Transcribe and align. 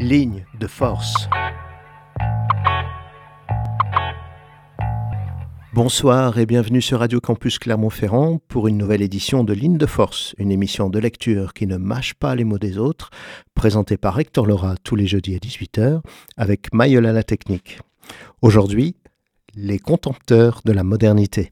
Ligne 0.00 0.44
de 0.60 0.68
force. 0.68 1.28
Bonsoir 5.72 6.38
et 6.38 6.46
bienvenue 6.46 6.80
sur 6.80 7.00
Radio 7.00 7.20
Campus 7.20 7.58
Clermont-Ferrand 7.58 8.38
pour 8.46 8.68
une 8.68 8.78
nouvelle 8.78 9.02
édition 9.02 9.42
de 9.42 9.52
Ligne 9.52 9.76
de 9.76 9.86
Force, 9.86 10.36
une 10.38 10.52
émission 10.52 10.88
de 10.88 11.00
lecture 11.00 11.52
qui 11.52 11.66
ne 11.66 11.78
mâche 11.78 12.14
pas 12.14 12.36
les 12.36 12.44
mots 12.44 12.60
des 12.60 12.78
autres, 12.78 13.10
présentée 13.54 13.96
par 13.96 14.20
Hector 14.20 14.46
Laura 14.46 14.76
tous 14.84 14.94
les 14.94 15.08
jeudis 15.08 15.34
à 15.34 15.38
18h 15.38 16.00
avec 16.36 16.72
Maïola 16.72 17.12
la 17.12 17.24
technique. 17.24 17.80
Aujourd'hui, 18.40 18.94
les 19.56 19.80
contempteurs 19.80 20.60
de 20.64 20.70
la 20.70 20.84
modernité. 20.84 21.50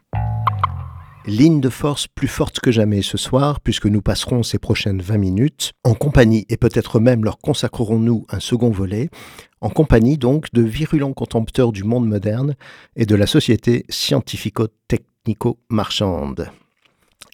Ligne 1.27 1.61
de 1.61 1.69
force 1.71 2.07
plus 2.07 2.29
forte 2.29 2.61
que 2.61 2.71
jamais 2.71 3.03
ce 3.03 3.19
soir, 3.19 3.61
puisque 3.61 3.87
nous 3.87 4.01
passerons 4.01 4.45
ces 4.45 4.61
prochaines 4.61 5.03
20 5.03 5.19
minutes 5.19 5.73
en 5.83 5.95
compagnie, 5.95 6.47
et 6.49 6.57
peut-être 6.57 7.01
même 7.01 7.25
leur 7.25 7.39
consacrerons-nous 7.39 8.25
un 8.29 8.39
second 8.39 8.71
volet, 8.71 9.11
en 9.61 9.69
compagnie 9.69 10.19
donc 10.19 10.53
de 10.53 10.63
virulents 10.63 11.15
contempteurs 11.15 11.73
du 11.73 11.83
monde 11.83 12.07
moderne 12.07 12.55
et 12.95 13.07
de 13.07 13.17
la 13.17 13.27
société 13.27 13.85
scientifico-technico-marchande. 13.89 16.53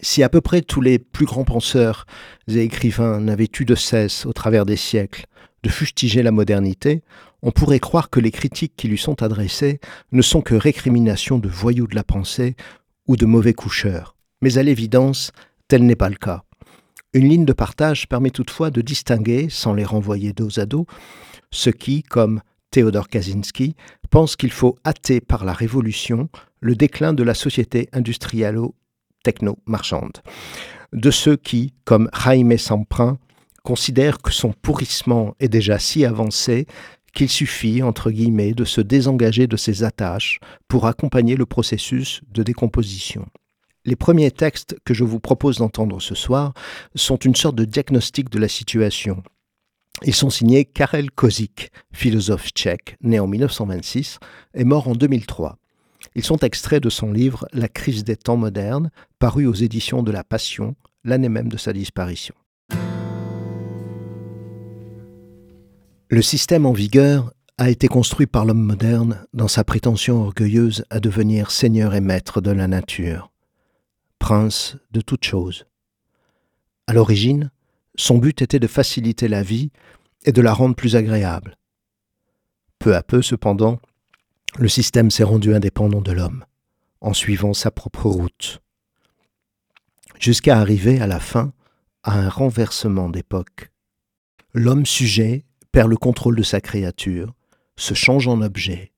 Si 0.01 0.23
à 0.23 0.29
peu 0.29 0.41
près 0.41 0.63
tous 0.63 0.81
les 0.81 0.97
plus 0.97 1.27
grands 1.27 1.45
penseurs 1.45 2.07
et 2.47 2.61
écrivains 2.61 3.19
n'avaient 3.19 3.51
eu 3.59 3.65
de 3.65 3.75
cesse, 3.75 4.25
au 4.25 4.33
travers 4.33 4.65
des 4.65 4.75
siècles, 4.75 5.27
de 5.61 5.69
fustiger 5.69 6.23
la 6.23 6.31
modernité, 6.31 7.03
on 7.43 7.51
pourrait 7.51 7.79
croire 7.79 8.09
que 8.09 8.19
les 8.19 8.31
critiques 8.31 8.73
qui 8.75 8.87
lui 8.87 8.97
sont 8.97 9.21
adressées 9.21 9.79
ne 10.11 10.23
sont 10.23 10.41
que 10.41 10.55
récriminations 10.55 11.37
de 11.37 11.47
voyous 11.47 11.85
de 11.87 11.95
la 11.95 12.03
pensée 12.03 12.55
ou 13.07 13.15
de 13.15 13.25
mauvais 13.25 13.53
coucheurs. 13.53 14.17
Mais 14.41 14.57
à 14.57 14.63
l'évidence, 14.63 15.31
tel 15.67 15.85
n'est 15.85 15.95
pas 15.95 16.09
le 16.09 16.15
cas. 16.15 16.43
Une 17.13 17.29
ligne 17.29 17.45
de 17.45 17.53
partage 17.53 18.07
permet 18.07 18.31
toutefois 18.31 18.71
de 18.71 18.81
distinguer, 18.81 19.47
sans 19.49 19.73
les 19.73 19.85
renvoyer 19.85 20.33
dos 20.33 20.59
à 20.59 20.65
dos, 20.65 20.87
ceux 21.51 21.71
qui, 21.71 22.01
comme 22.01 22.41
Théodore 22.71 23.07
Kaczynski, 23.07 23.75
pensent 24.09 24.35
qu'il 24.35 24.51
faut 24.51 24.79
hâter 24.85 25.21
par 25.21 25.45
la 25.45 25.53
révolution 25.53 26.27
le 26.59 26.75
déclin 26.75 27.13
de 27.13 27.23
la 27.23 27.35
société 27.35 27.87
industrialo-techno-marchande, 27.93 30.17
de 30.91 31.11
ceux 31.11 31.35
qui, 31.35 31.75
comme 31.85 32.09
Jaime 32.25 32.57
Samprin, 32.57 33.19
considèrent 33.63 34.19
que 34.19 34.31
son 34.31 34.53
pourrissement 34.53 35.35
est 35.39 35.49
déjà 35.49 35.79
si 35.79 36.05
avancé 36.05 36.67
qu'il 37.13 37.29
suffit, 37.29 37.81
entre 37.81 38.11
guillemets, 38.11 38.53
de 38.53 38.65
se 38.65 38.81
désengager 38.81 39.47
de 39.47 39.57
ses 39.57 39.83
attaches 39.83 40.39
pour 40.67 40.87
accompagner 40.87 41.35
le 41.35 41.45
processus 41.45 42.21
de 42.31 42.43
décomposition. 42.43 43.25
Les 43.85 43.95
premiers 43.95 44.31
textes 44.31 44.77
que 44.85 44.93
je 44.93 45.03
vous 45.03 45.19
propose 45.19 45.57
d'entendre 45.57 46.01
ce 46.01 46.15
soir 46.15 46.53
sont 46.95 47.17
une 47.17 47.35
sorte 47.35 47.55
de 47.55 47.65
diagnostic 47.65 48.29
de 48.29 48.39
la 48.39 48.47
situation. 48.47 49.23
Ils 50.03 50.15
sont 50.15 50.29
signés 50.29 50.65
Karel 50.65 51.11
Kozik, 51.11 51.69
philosophe 51.91 52.49
tchèque, 52.49 52.97
né 53.01 53.19
en 53.19 53.27
1926 53.27 54.19
et 54.53 54.63
mort 54.63 54.87
en 54.87 54.95
2003. 54.95 55.57
Ils 56.15 56.23
sont 56.23 56.37
extraits 56.37 56.81
de 56.81 56.89
son 56.89 57.11
livre 57.11 57.47
La 57.53 57.67
crise 57.67 58.03
des 58.03 58.15
temps 58.15 58.37
modernes, 58.37 58.89
paru 59.19 59.45
aux 59.45 59.53
éditions 59.53 60.03
de 60.03 60.11
La 60.11 60.23
Passion, 60.23 60.75
l'année 61.03 61.29
même 61.29 61.49
de 61.49 61.57
sa 61.57 61.73
disparition. 61.73 62.35
Le 66.13 66.21
système 66.21 66.67
en 66.67 66.73
vigueur 66.73 67.33
a 67.57 67.71
été 67.71 67.87
construit 67.87 68.27
par 68.27 68.45
l'homme 68.45 68.61
moderne 68.61 69.25
dans 69.33 69.47
sa 69.47 69.63
prétention 69.63 70.21
orgueilleuse 70.21 70.85
à 70.91 70.99
devenir 70.99 71.49
seigneur 71.49 71.95
et 71.95 72.01
maître 72.01 72.39
de 72.39 72.51
la 72.51 72.67
nature, 72.67 73.31
prince 74.19 74.77
de 74.91 75.01
toutes 75.01 75.23
choses. 75.23 75.65
À 76.85 76.93
l'origine, 76.93 77.49
son 77.95 78.19
but 78.19 78.43
était 78.43 78.59
de 78.59 78.67
faciliter 78.67 79.27
la 79.27 79.41
vie 79.41 79.71
et 80.23 80.31
de 80.31 80.39
la 80.43 80.53
rendre 80.53 80.75
plus 80.75 80.95
agréable. 80.95 81.57
Peu 82.77 82.95
à 82.95 83.01
peu, 83.01 83.23
cependant, 83.23 83.79
le 84.59 84.67
système 84.67 85.09
s'est 85.09 85.23
rendu 85.23 85.55
indépendant 85.55 86.01
de 86.01 86.11
l'homme, 86.11 86.45
en 87.01 87.13
suivant 87.13 87.55
sa 87.55 87.71
propre 87.71 88.07
route, 88.07 88.61
jusqu'à 90.19 90.59
arriver 90.59 91.01
à 91.01 91.07
la 91.07 91.19
fin 91.19 91.53
à 92.03 92.19
un 92.19 92.29
renversement 92.29 93.09
d'époque. 93.09 93.71
L'homme 94.53 94.85
sujet 94.85 95.43
perd 95.73 95.89
le 95.89 95.97
contrôle 95.97 96.37
de 96.37 96.43
sa 96.43 96.61
créature, 96.61 97.33
se 97.75 97.93
change 97.93 98.29
en 98.29 98.41
objet, 98.41 98.93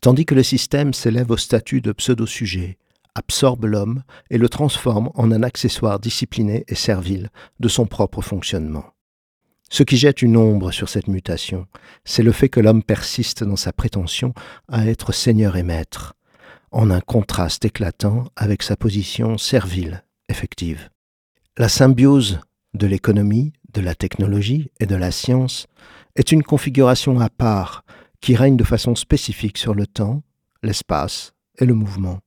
tandis 0.00 0.26
que 0.26 0.36
le 0.36 0.44
système 0.44 0.94
s'élève 0.94 1.32
au 1.32 1.36
statut 1.36 1.80
de 1.80 1.90
pseudo-sujet, 1.90 2.78
absorbe 3.16 3.64
l'homme 3.64 4.04
et 4.30 4.38
le 4.38 4.48
transforme 4.48 5.10
en 5.14 5.32
un 5.32 5.42
accessoire 5.42 5.98
discipliné 5.98 6.64
et 6.68 6.76
servile 6.76 7.30
de 7.58 7.68
son 7.68 7.86
propre 7.86 8.22
fonctionnement. 8.22 8.84
Ce 9.70 9.82
qui 9.82 9.96
jette 9.96 10.22
une 10.22 10.36
ombre 10.36 10.72
sur 10.72 10.88
cette 10.88 11.08
mutation, 11.08 11.66
c'est 12.04 12.22
le 12.22 12.32
fait 12.32 12.48
que 12.48 12.60
l'homme 12.60 12.82
persiste 12.82 13.42
dans 13.42 13.56
sa 13.56 13.72
prétention 13.72 14.34
à 14.68 14.86
être 14.86 15.12
seigneur 15.12 15.56
et 15.56 15.62
maître, 15.62 16.14
en 16.70 16.90
un 16.90 17.00
contraste 17.00 17.64
éclatant 17.64 18.24
avec 18.36 18.62
sa 18.62 18.76
position 18.76 19.38
servile, 19.38 20.04
effective. 20.28 20.90
La 21.56 21.68
symbiose 21.68 22.40
de 22.74 22.86
l'économie, 22.86 23.52
de 23.72 23.80
la 23.80 23.94
technologie 23.94 24.70
et 24.80 24.86
de 24.86 24.96
la 24.96 25.10
science 25.10 25.66
est 26.16 26.32
une 26.32 26.42
configuration 26.42 27.20
à 27.20 27.28
part 27.28 27.84
qui 28.20 28.36
règne 28.36 28.56
de 28.56 28.64
façon 28.64 28.94
spécifique 28.94 29.58
sur 29.58 29.74
le 29.74 29.86
temps, 29.86 30.22
l'espace 30.62 31.32
et 31.58 31.64
le 31.64 31.74
mouvement. 31.74 32.20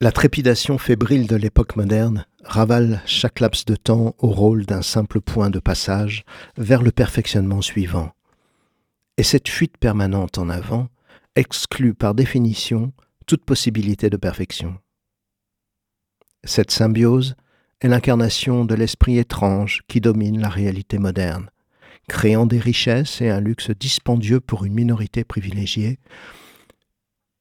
La 0.00 0.12
trépidation 0.12 0.76
fébrile 0.76 1.26
de 1.26 1.36
l'époque 1.36 1.76
moderne 1.76 2.26
ravale 2.42 3.00
chaque 3.06 3.40
laps 3.40 3.64
de 3.64 3.76
temps 3.76 4.14
au 4.18 4.28
rôle 4.28 4.66
d'un 4.66 4.82
simple 4.82 5.20
point 5.20 5.50
de 5.50 5.60
passage 5.60 6.24
vers 6.58 6.82
le 6.82 6.90
perfectionnement 6.90 7.62
suivant. 7.62 8.10
Et 9.16 9.22
cette 9.22 9.48
fuite 9.48 9.78
permanente 9.78 10.38
en 10.38 10.48
avant 10.48 10.88
exclut 11.36 11.94
par 11.94 12.14
définition 12.14 12.92
toute 13.26 13.44
possibilité 13.44 14.10
de 14.10 14.16
perfection. 14.16 14.76
Cette 16.42 16.70
symbiose 16.70 17.36
est 17.84 17.88
l'incarnation 17.88 18.64
de 18.64 18.74
l'esprit 18.74 19.18
étrange 19.18 19.82
qui 19.88 20.00
domine 20.00 20.40
la 20.40 20.48
réalité 20.48 20.96
moderne, 20.96 21.50
créant 22.08 22.46
des 22.46 22.58
richesses 22.58 23.20
et 23.20 23.28
un 23.28 23.40
luxe 23.40 23.70
dispendieux 23.72 24.40
pour 24.40 24.64
une 24.64 24.72
minorité 24.72 25.22
privilégiée, 25.22 25.98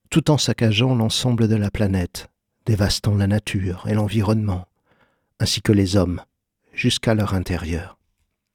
tout 0.10 0.32
en 0.32 0.38
saccageant 0.38 0.96
l'ensemble 0.96 1.48
de 1.48 1.56
la 1.56 1.72
planète, 1.72 2.28
dévastant 2.66 3.16
la 3.16 3.28
nature 3.28 3.86
et 3.88 3.94
l'environnement, 3.94 4.68
ainsi 5.40 5.62
que 5.62 5.72
les 5.72 5.96
hommes, 5.96 6.22
jusqu'à 6.74 7.14
leur 7.14 7.36
intérieur. 7.36 7.98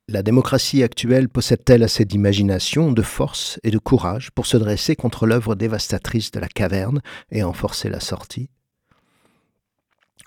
La 0.09 0.23
démocratie 0.23 0.83
actuelle 0.83 1.31
possède-t-elle 1.31 1.83
assez 1.83 2.05
d'imagination, 2.05 2.93
de 2.93 3.03
force 3.03 3.59
et 3.63 3.71
de 3.71 3.79
courage 3.79 4.31
pour 4.33 4.45
se 4.45 4.59
dresser 4.59 4.95
contre 4.95 5.27
l'œuvre 5.27 5.55
dévastatrice 5.55 6.33
de 6.33 6.41
la 6.41 6.49
caverne 6.49 7.01
et 7.31 7.43
en 7.43 7.55
forcer 7.55 7.89
la 7.89 8.01
sortie? 8.01 8.51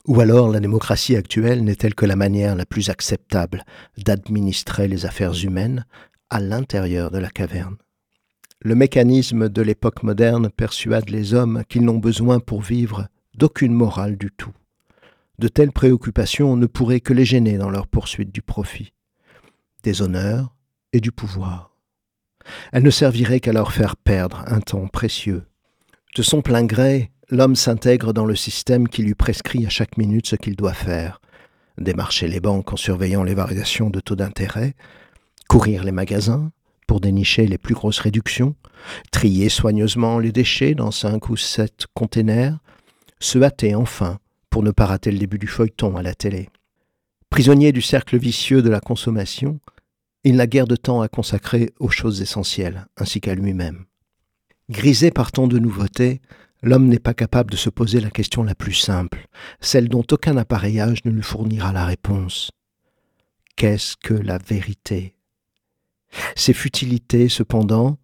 Ou 0.08 0.20
alors 0.20 0.50
la 0.50 0.60
démocratie 0.60 1.16
actuelle 1.16 1.64
n'est-elle 1.64 1.96
que 1.96 2.06
la 2.06 2.16
manière 2.16 2.56
la 2.56 2.66
plus 2.66 2.90
acceptable 2.90 3.64
d'administrer 3.98 4.88
les 4.88 5.06
affaires 5.06 5.44
humaines 5.44 5.86
à 6.30 6.40
l'intérieur 6.40 7.12
de 7.12 7.20
la 7.20 7.30
caverne 7.30 7.78
Le 8.62 8.76
mécanisme 8.76 9.50
de 9.50 9.62
l'époque 9.62 10.04
moderne 10.04 10.50
persuade 10.50 11.10
les 11.10 11.34
hommes 11.34 11.64
qu'ils 11.70 11.86
n'ont 11.86 12.00
besoin 12.00 12.40
pour 12.40 12.62
vivre 12.62 13.08
d'aucune 13.36 13.74
morale 13.74 14.18
du 14.18 14.32
tout. 14.32 14.54
De 15.40 15.48
telles 15.48 15.72
préoccupations 15.72 16.56
ne 16.56 16.66
pourraient 16.66 17.00
que 17.00 17.14
les 17.14 17.26
gêner 17.26 17.58
dans 17.58 17.70
leur 17.70 17.88
poursuite 17.88 18.32
du 18.32 18.42
profit, 18.42 18.94
des 19.84 20.02
honneurs 20.02 20.56
et 20.94 21.00
du 21.00 21.12
pouvoir. 21.12 21.76
Elles 22.72 22.84
ne 22.84 22.90
serviraient 22.90 23.40
qu'à 23.40 23.54
leur 23.54 23.72
faire 23.72 23.96
perdre 23.96 24.44
un 24.48 24.62
temps 24.62 24.88
précieux. 24.88 25.44
De 26.16 26.22
son 26.22 26.42
plein 26.42 26.64
gré, 26.64 27.12
l'homme 27.32 27.56
s'intègre 27.56 28.14
dans 28.14 28.26
le 28.26 28.36
système 28.36 28.90
qui 28.90 29.04
lui 29.04 29.16
prescrit 29.16 29.66
à 29.66 29.70
chaque 29.70 29.98
minute 29.98 30.28
ce 30.28 30.36
qu'il 30.36 30.56
doit 30.56 30.74
faire. 30.74 31.22
Démarcher 31.78 32.28
les 32.28 32.42
banques 32.42 32.74
en 32.74 32.76
surveillant 32.78 33.24
les 33.24 33.34
variations 33.34 33.90
de 33.90 34.02
taux 34.02 34.18
d'intérêt, 34.18 34.76
courir 35.48 35.86
les 35.86 35.94
magasins 35.94 36.52
pour 36.88 37.00
dénicher 37.00 37.48
les 37.48 37.58
plus 37.58 37.74
grosses 37.74 38.00
réductions, 38.00 38.56
trier 39.12 39.48
soigneusement 39.48 40.20
les 40.20 40.34
déchets 40.34 40.76
dans 40.76 40.92
cinq 40.92 41.30
ou 41.30 41.38
sept 41.38 41.86
containers, 41.94 42.60
se 43.20 43.40
hâter 43.40 43.76
enfin 43.76 44.20
pour 44.50 44.62
ne 44.62 44.72
pas 44.72 44.86
rater 44.86 45.12
le 45.12 45.18
début 45.18 45.40
du 45.40 45.48
feuilleton 45.48 45.96
à 45.96 46.04
la 46.04 46.14
télé. 46.14 46.50
Prisonnier 47.30 47.72
du 47.72 47.82
cercle 47.82 48.18
vicieux 48.18 48.62
de 48.62 48.70
la 48.70 48.82
consommation, 48.82 49.62
il 50.26 50.36
n'a 50.36 50.48
guère 50.48 50.68
de 50.68 50.76
temps 50.76 51.02
à 51.02 51.08
consacrer 51.08 51.72
aux 51.80 51.90
choses 51.90 52.22
essentielles, 52.22 52.88
ainsi 52.98 53.22
qu'à 53.22 53.36
lui-même. 53.36 53.86
Grisé 54.70 55.12
par 55.12 55.32
tant 55.32 55.48
de 55.48 55.58
nouveautés, 55.58 56.22
L'homme 56.64 56.88
n'est 56.88 57.00
pas 57.00 57.16
capable 57.16 57.52
de 57.52 57.58
se 57.58 57.70
poser 57.70 58.00
la 58.00 58.12
question 58.12 58.44
la 58.44 58.54
plus 58.54 58.74
simple, 58.74 59.28
celle 59.62 59.90
dont 59.90 60.06
aucun 60.12 60.38
appareillage 60.38 61.04
ne 61.06 61.12
lui 61.12 61.24
fournira 61.24 61.74
la 61.74 61.86
réponse. 61.86 62.52
Qu'est-ce 63.56 63.96
que 63.98 64.14
la 64.14 64.38
vérité? 64.38 65.16
Ces 66.36 66.54
futilités, 66.54 67.30
cependant, 67.30 67.98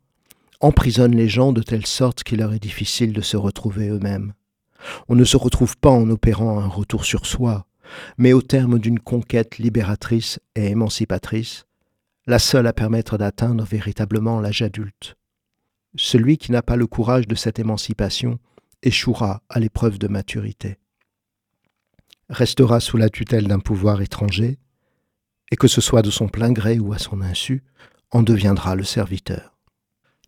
emprisonnent 0.59 1.15
les 1.15 1.29
gens 1.29 1.51
de 1.51 1.61
telle 1.61 1.85
sorte 1.85 2.23
qu'il 2.23 2.39
leur 2.39 2.53
est 2.53 2.59
difficile 2.59 3.13
de 3.13 3.21
se 3.21 3.37
retrouver 3.37 3.89
eux-mêmes. 3.89 4.33
On 5.07 5.15
ne 5.15 5.23
se 5.23 5.37
retrouve 5.37 5.77
pas 5.77 5.89
en 5.89 6.09
opérant 6.09 6.59
un 6.59 6.67
retour 6.67 7.05
sur 7.05 7.25
soi, 7.25 7.67
mais 8.17 8.33
au 8.33 8.41
terme 8.41 8.79
d'une 8.79 8.99
conquête 8.99 9.57
libératrice 9.57 10.39
et 10.55 10.67
émancipatrice, 10.67 11.65
la 12.25 12.39
seule 12.39 12.67
à 12.67 12.73
permettre 12.73 13.17
d'atteindre 13.17 13.63
véritablement 13.63 14.39
l'âge 14.39 14.61
adulte. 14.61 15.16
Celui 15.97 16.37
qui 16.37 16.51
n'a 16.51 16.61
pas 16.61 16.75
le 16.75 16.85
courage 16.85 17.27
de 17.27 17.33
cette 17.33 17.57
émancipation 17.57 18.39
échouera 18.83 19.41
à 19.49 19.59
l'épreuve 19.59 19.97
de 19.97 20.07
maturité. 20.07 20.77
Restera 22.29 22.79
sous 22.79 22.97
la 22.97 23.09
tutelle 23.09 23.47
d'un 23.47 23.59
pouvoir 23.59 24.01
étranger, 24.01 24.59
et 25.51 25.55
que 25.55 25.67
ce 25.67 25.81
soit 25.81 26.03
de 26.03 26.11
son 26.11 26.27
plein 26.27 26.51
gré 26.51 26.77
ou 26.77 26.93
à 26.93 26.99
son 26.99 27.21
insu, 27.21 27.63
en 28.11 28.21
deviendra 28.21 28.75
le 28.75 28.83
serviteur. 28.83 29.57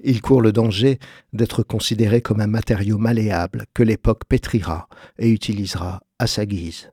Il 0.01 0.21
court 0.21 0.41
le 0.41 0.51
danger 0.51 0.97
d'être 1.33 1.61
considéré 1.61 2.21
comme 2.21 2.39
un 2.39 2.47
matériau 2.47 2.97
malléable 2.97 3.65
que 3.73 3.83
l'époque 3.83 4.23
pétrira 4.27 4.87
et 5.19 5.29
utilisera 5.29 6.01
à 6.17 6.25
sa 6.25 6.45
guise. 6.45 6.89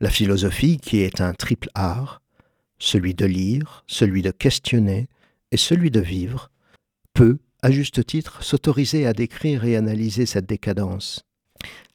La 0.00 0.10
philosophie, 0.10 0.76
qui 0.76 0.98
est 0.98 1.22
un 1.22 1.32
triple 1.32 1.70
art, 1.74 2.20
celui 2.78 3.14
de 3.14 3.24
lire, 3.24 3.84
celui 3.86 4.20
de 4.20 4.32
questionner 4.32 5.08
et 5.50 5.56
celui 5.56 5.90
de 5.90 6.00
vivre, 6.00 6.50
peut, 7.14 7.38
à 7.62 7.70
juste 7.70 8.04
titre, 8.04 8.42
s'autoriser 8.42 9.06
à 9.06 9.12
décrire 9.12 9.64
et 9.64 9.76
analyser 9.76 10.26
cette 10.26 10.46
décadence. 10.46 11.24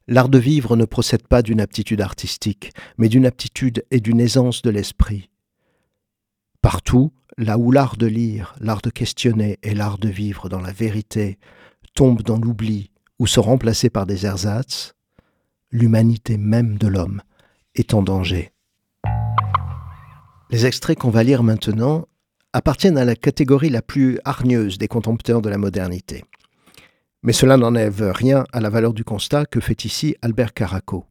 L'art 0.08 0.28
de 0.28 0.38
vivre 0.38 0.76
ne 0.76 0.84
procède 0.84 1.26
pas 1.26 1.42
d'une 1.42 1.60
aptitude 1.60 2.00
artistique, 2.00 2.72
mais 2.98 3.08
d'une 3.08 3.26
aptitude 3.26 3.84
et 3.90 4.00
d'une 4.00 4.20
aisance 4.20 4.62
de 4.62 4.70
l'esprit. 4.70 5.30
Partout, 6.60 7.12
là 7.38 7.58
où 7.58 7.70
l'art 7.70 7.96
de 7.96 8.06
lire, 8.06 8.54
l'art 8.60 8.82
de 8.82 8.90
questionner 8.90 9.58
et 9.62 9.74
l'art 9.74 9.98
de 9.98 10.08
vivre 10.08 10.48
dans 10.48 10.60
la 10.60 10.72
vérité 10.72 11.38
tombent 11.94 12.22
dans 12.22 12.38
l'oubli 12.38 12.90
ou 13.18 13.26
sont 13.26 13.42
remplacés 13.42 13.90
par 13.90 14.06
des 14.06 14.26
ersatz, 14.26 14.94
l'humanité 15.70 16.36
même 16.36 16.78
de 16.78 16.88
l'homme 16.88 17.22
est 17.74 17.94
en 17.94 18.02
danger. 18.02 18.52
Les 20.50 20.66
extraits 20.66 20.98
qu'on 20.98 21.10
va 21.10 21.22
lire 21.22 21.42
maintenant 21.42 22.06
appartiennent 22.52 22.98
à 22.98 23.04
la 23.04 23.16
catégorie 23.16 23.70
la 23.70 23.82
plus 23.82 24.18
hargneuse 24.24 24.78
des 24.78 24.88
contempteurs 24.88 25.42
de 25.42 25.48
la 25.48 25.58
modernité. 25.58 26.24
Mais 27.22 27.32
cela 27.32 27.56
n'enlève 27.56 28.10
rien 28.14 28.44
à 28.52 28.60
la 28.60 28.68
valeur 28.68 28.92
du 28.92 29.04
constat 29.04 29.46
que 29.46 29.60
fait 29.60 29.84
ici 29.84 30.16
Albert 30.22 30.54
Caraco. 30.54 31.06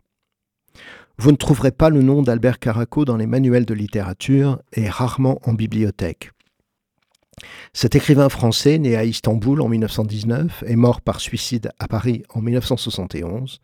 Vous 1.17 1.31
ne 1.31 1.37
trouverez 1.37 1.71
pas 1.71 1.89
le 1.89 2.01
nom 2.01 2.21
d'Albert 2.21 2.59
Caraco 2.59 3.05
dans 3.05 3.17
les 3.17 3.27
manuels 3.27 3.65
de 3.65 3.73
littérature 3.73 4.59
et 4.73 4.89
rarement 4.89 5.39
en 5.43 5.53
bibliothèque. 5.53 6.31
Cet 7.73 7.95
écrivain 7.95 8.29
français, 8.29 8.77
né 8.77 8.95
à 8.95 9.03
Istanbul 9.03 9.61
en 9.61 9.69
1919 9.69 10.63
et 10.67 10.75
mort 10.75 11.01
par 11.01 11.21
suicide 11.21 11.71
à 11.79 11.87
Paris 11.87 12.23
en 12.33 12.41
1971, 12.41 13.61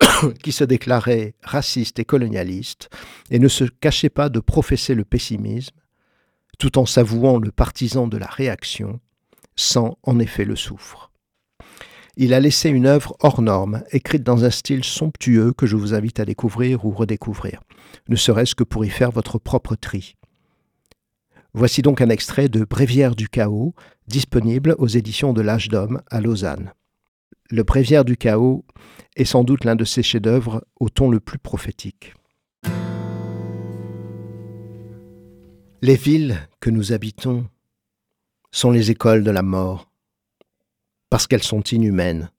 qui 0.42 0.52
se 0.52 0.64
déclarait 0.64 1.34
raciste 1.42 1.98
et 1.98 2.04
colonialiste 2.04 2.88
et 3.30 3.38
ne 3.38 3.48
se 3.48 3.64
cachait 3.64 4.10
pas 4.10 4.28
de 4.28 4.40
professer 4.40 4.94
le 4.94 5.04
pessimisme, 5.04 5.76
tout 6.58 6.78
en 6.78 6.86
s'avouant 6.86 7.38
le 7.38 7.50
partisan 7.50 8.06
de 8.06 8.16
la 8.16 8.26
réaction, 8.26 9.00
sans 9.56 9.98
en 10.02 10.18
effet 10.18 10.44
le 10.44 10.56
souffre. 10.56 11.10
Il 12.16 12.32
a 12.32 12.40
laissé 12.40 12.68
une 12.68 12.86
œuvre 12.86 13.16
hors 13.20 13.42
norme, 13.42 13.82
écrite 13.90 14.22
dans 14.22 14.44
un 14.44 14.50
style 14.50 14.84
somptueux 14.84 15.52
que 15.52 15.66
je 15.66 15.76
vous 15.76 15.94
invite 15.94 16.20
à 16.20 16.24
découvrir 16.24 16.84
ou 16.84 16.90
redécouvrir, 16.90 17.60
ne 18.08 18.16
serait-ce 18.16 18.54
que 18.54 18.64
pour 18.64 18.84
y 18.84 18.90
faire 18.90 19.10
votre 19.10 19.38
propre 19.38 19.74
tri. 19.74 20.14
Voici 21.54 21.82
donc 21.82 22.00
un 22.00 22.08
extrait 22.08 22.48
de 22.48 22.64
Bréviaire 22.64 23.14
du 23.14 23.28
chaos, 23.28 23.74
disponible 24.06 24.74
aux 24.78 24.88
éditions 24.88 25.32
de 25.32 25.40
l'Âge 25.40 25.68
d'Homme 25.68 26.02
à 26.10 26.20
Lausanne. 26.20 26.72
Le 27.50 27.62
Bréviaire 27.62 28.04
du 28.04 28.16
chaos 28.16 28.64
est 29.16 29.24
sans 29.24 29.44
doute 29.44 29.64
l'un 29.64 29.76
de 29.76 29.84
ses 29.84 30.02
chefs-d'œuvre 30.02 30.64
au 30.80 30.88
ton 30.88 31.10
le 31.10 31.20
plus 31.20 31.38
prophétique. 31.38 32.14
Les 35.86 35.96
villes 35.96 36.48
que 36.60 36.70
nous 36.70 36.92
habitons 36.92 37.46
sont 38.50 38.70
les 38.70 38.90
écoles 38.90 39.22
de 39.22 39.30
la 39.30 39.42
mort, 39.42 39.90
parce 41.10 41.26
qu'elles 41.26 41.42
sont 41.42 41.60
inhumaines. 41.60 42.30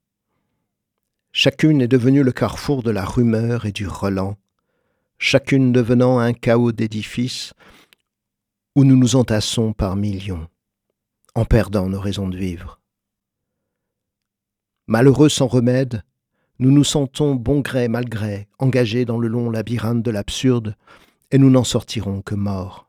Chacune 1.31 1.79
est 1.79 1.87
devenue 1.87 2.23
le 2.23 2.31
carrefour 2.31 2.81
de 2.81 2.89
la 2.89 3.05
rumeur 3.05 3.67
et 3.67 3.71
du 3.71 3.87
relent, 3.87 4.35
chacune 5.19 5.71
devenant 5.71 6.17
un 6.17 6.33
chaos 6.33 6.71
d'édifices 6.71 7.53
où 8.75 8.83
nous 8.83 8.97
nous 8.97 9.15
entassons 9.15 9.73
par 9.73 9.95
millions, 9.95 10.47
en 11.35 11.45
perdant 11.45 11.87
nos 11.87 12.01
raisons 12.01 12.29
de 12.29 12.37
vivre. 12.37 12.81
Malheureux 14.87 15.29
sans 15.29 15.45
remède, 15.45 16.01
nous 16.57 16.71
nous 16.71 16.83
sentons 16.83 17.35
bon 17.35 17.59
gré 17.59 17.89
mal 17.89 18.05
gré 18.05 18.47
engagés 18.57 19.05
dans 19.05 19.19
le 19.19 19.27
long 19.27 19.51
labyrinthe 19.51 20.01
de 20.01 20.09
l'absurde, 20.09 20.75
et 21.29 21.37
nous 21.37 21.51
n'en 21.51 21.63
sortirons 21.63 22.23
que 22.23 22.33
morts, 22.33 22.84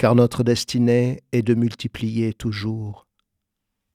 car 0.00 0.14
notre 0.14 0.42
destinée 0.42 1.22
est 1.30 1.42
de 1.42 1.52
multiplier 1.52 2.32
toujours, 2.32 3.06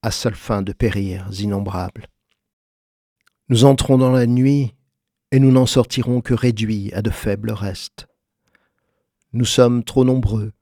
à 0.04 0.12
seule 0.12 0.36
fin 0.36 0.62
de 0.62 0.72
périr 0.72 1.28
innombrables. 1.40 2.06
Nous 3.50 3.66
entrons 3.66 3.98
dans 3.98 4.12
la 4.12 4.28
nuit, 4.28 4.76
et 5.32 5.40
nous 5.40 5.52
n'en 5.52 5.66
sortirons 5.66 6.22
que 6.22 6.36
réduits 6.36 6.94
à 6.94 7.02
de 7.02 7.10
faibles 7.10 7.50
restes. 7.50 8.06
Nous 9.34 9.46
sommes 9.46 9.84
trop 9.84 10.06
nombreux, 10.06 10.54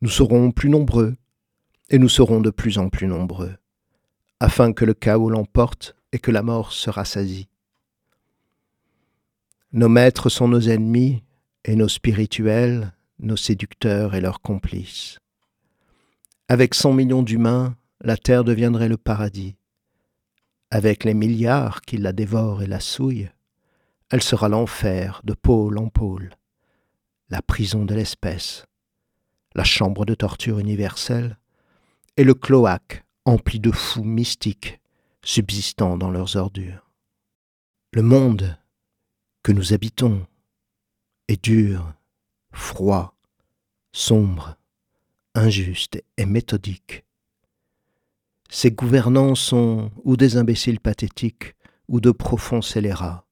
nous 0.00 0.08
serons 0.08 0.52
plus 0.52 0.70
nombreux, 0.70 1.16
et 1.90 1.98
nous 1.98 2.08
serons 2.08 2.40
de 2.40 2.48
plus 2.48 2.78
en 2.78 2.88
plus 2.88 3.08
nombreux, 3.08 3.58
afin 4.40 4.72
que 4.72 4.86
le 4.86 4.94
chaos 4.94 5.28
l'emporte 5.28 5.96
et 6.12 6.18
que 6.18 6.30
la 6.30 6.40
mort 6.40 6.72
se 6.72 6.88
rassasie. 6.88 7.50
Nos 9.70 9.90
maîtres 9.90 10.30
sont 10.30 10.48
nos 10.48 10.62
ennemis 10.70 11.24
et 11.66 11.76
nos 11.76 11.88
spirituels, 11.88 12.94
nos 13.18 13.36
séducteurs 13.36 14.14
et 14.14 14.20
leurs 14.20 14.40
complices. 14.40 15.18
Avec 16.48 16.74
cent 16.74 16.92
millions 16.92 17.22
d'humains, 17.22 17.76
la 18.00 18.16
terre 18.16 18.44
deviendrait 18.44 18.88
le 18.88 18.96
paradis. 18.96 19.56
Avec 20.70 21.04
les 21.04 21.14
milliards 21.14 21.82
qui 21.82 21.96
la 21.96 22.12
dévorent 22.12 22.62
et 22.62 22.66
la 22.66 22.80
souillent, 22.80 23.30
elle 24.10 24.22
sera 24.22 24.48
l'enfer 24.48 25.20
de 25.24 25.34
pôle 25.34 25.78
en 25.78 25.88
pôle, 25.88 26.30
la 27.28 27.42
prison 27.42 27.84
de 27.84 27.94
l'espèce, 27.94 28.66
la 29.54 29.64
chambre 29.64 30.04
de 30.06 30.14
torture 30.14 30.58
universelle 30.58 31.38
et 32.16 32.24
le 32.24 32.34
cloaque 32.34 33.04
empli 33.24 33.60
de 33.60 33.70
fous 33.70 34.04
mystiques 34.04 34.80
subsistant 35.22 35.98
dans 35.98 36.10
leurs 36.10 36.36
ordures. 36.36 36.90
Le 37.92 38.02
monde 38.02 38.56
que 39.42 39.52
nous 39.52 39.72
habitons 39.72 40.26
est 41.28 41.42
dur, 41.42 41.92
froid, 42.58 43.14
sombre, 43.92 44.56
injuste 45.34 46.02
et 46.16 46.26
méthodique. 46.26 47.04
Ses 48.50 48.70
gouvernants 48.70 49.34
sont 49.34 49.90
ou 50.04 50.16
des 50.16 50.36
imbéciles 50.36 50.80
pathétiques 50.80 51.54
ou 51.88 52.00
de 52.00 52.10
profonds 52.10 52.60
scélérats. 52.60 53.24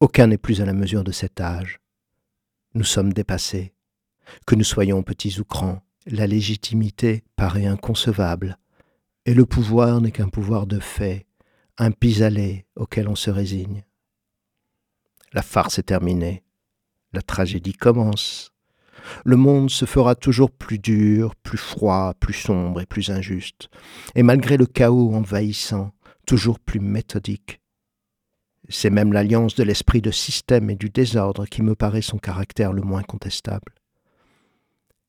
Aucun 0.00 0.28
n'est 0.28 0.38
plus 0.38 0.60
à 0.60 0.64
la 0.64 0.72
mesure 0.72 1.04
de 1.04 1.12
cet 1.12 1.40
âge. 1.40 1.80
Nous 2.74 2.84
sommes 2.84 3.12
dépassés. 3.12 3.72
Que 4.46 4.54
nous 4.54 4.64
soyons 4.64 5.02
petits 5.02 5.38
ou 5.38 5.44
grands, 5.44 5.82
la 6.06 6.26
légitimité 6.26 7.22
paraît 7.36 7.66
inconcevable, 7.66 8.58
et 9.26 9.34
le 9.34 9.46
pouvoir 9.46 10.00
n'est 10.00 10.12
qu'un 10.12 10.28
pouvoir 10.28 10.66
de 10.66 10.80
fait, 10.80 11.26
un 11.78 11.90
pis-aller 11.90 12.64
auquel 12.74 13.08
on 13.08 13.14
se 13.14 13.30
résigne. 13.30 13.84
La 15.32 15.42
farce 15.42 15.78
est 15.78 15.84
terminée, 15.84 16.42
la 17.12 17.22
tragédie 17.22 17.72
commence. 17.72 18.52
Le 19.24 19.36
monde 19.36 19.70
se 19.70 19.84
fera 19.84 20.14
toujours 20.14 20.50
plus 20.50 20.78
dur, 20.78 21.34
plus 21.36 21.58
froid, 21.58 22.14
plus 22.20 22.34
sombre 22.34 22.80
et 22.80 22.86
plus 22.86 23.10
injuste, 23.10 23.68
et 24.14 24.22
malgré 24.22 24.56
le 24.56 24.66
chaos 24.66 25.14
envahissant, 25.14 25.92
toujours 26.26 26.60
plus 26.60 26.80
méthodique. 26.80 27.60
C'est 28.68 28.90
même 28.90 29.12
l'alliance 29.12 29.56
de 29.56 29.64
l'esprit 29.64 30.00
de 30.00 30.12
système 30.12 30.70
et 30.70 30.76
du 30.76 30.88
désordre 30.88 31.46
qui 31.46 31.62
me 31.62 31.74
paraît 31.74 32.02
son 32.02 32.18
caractère 32.18 32.72
le 32.72 32.82
moins 32.82 33.02
contestable. 33.02 33.74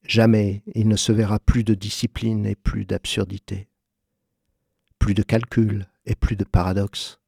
Jamais 0.05 0.63
il 0.73 0.87
ne 0.87 0.95
se 0.95 1.11
verra 1.11 1.39
plus 1.39 1.63
de 1.63 1.75
discipline 1.75 2.45
et 2.45 2.55
plus 2.55 2.85
d'absurdité 2.85 3.67
plus 5.03 5.15
de 5.15 5.21
calculs 5.21 5.85
et 6.05 6.15
plus 6.15 6.37
de 6.37 6.45
paradoxes. 6.45 7.19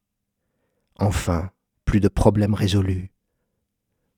Enfin, 0.98 1.50
plus 1.84 2.00
de 2.00 2.08
problèmes 2.08 2.54
résolus, 2.54 3.10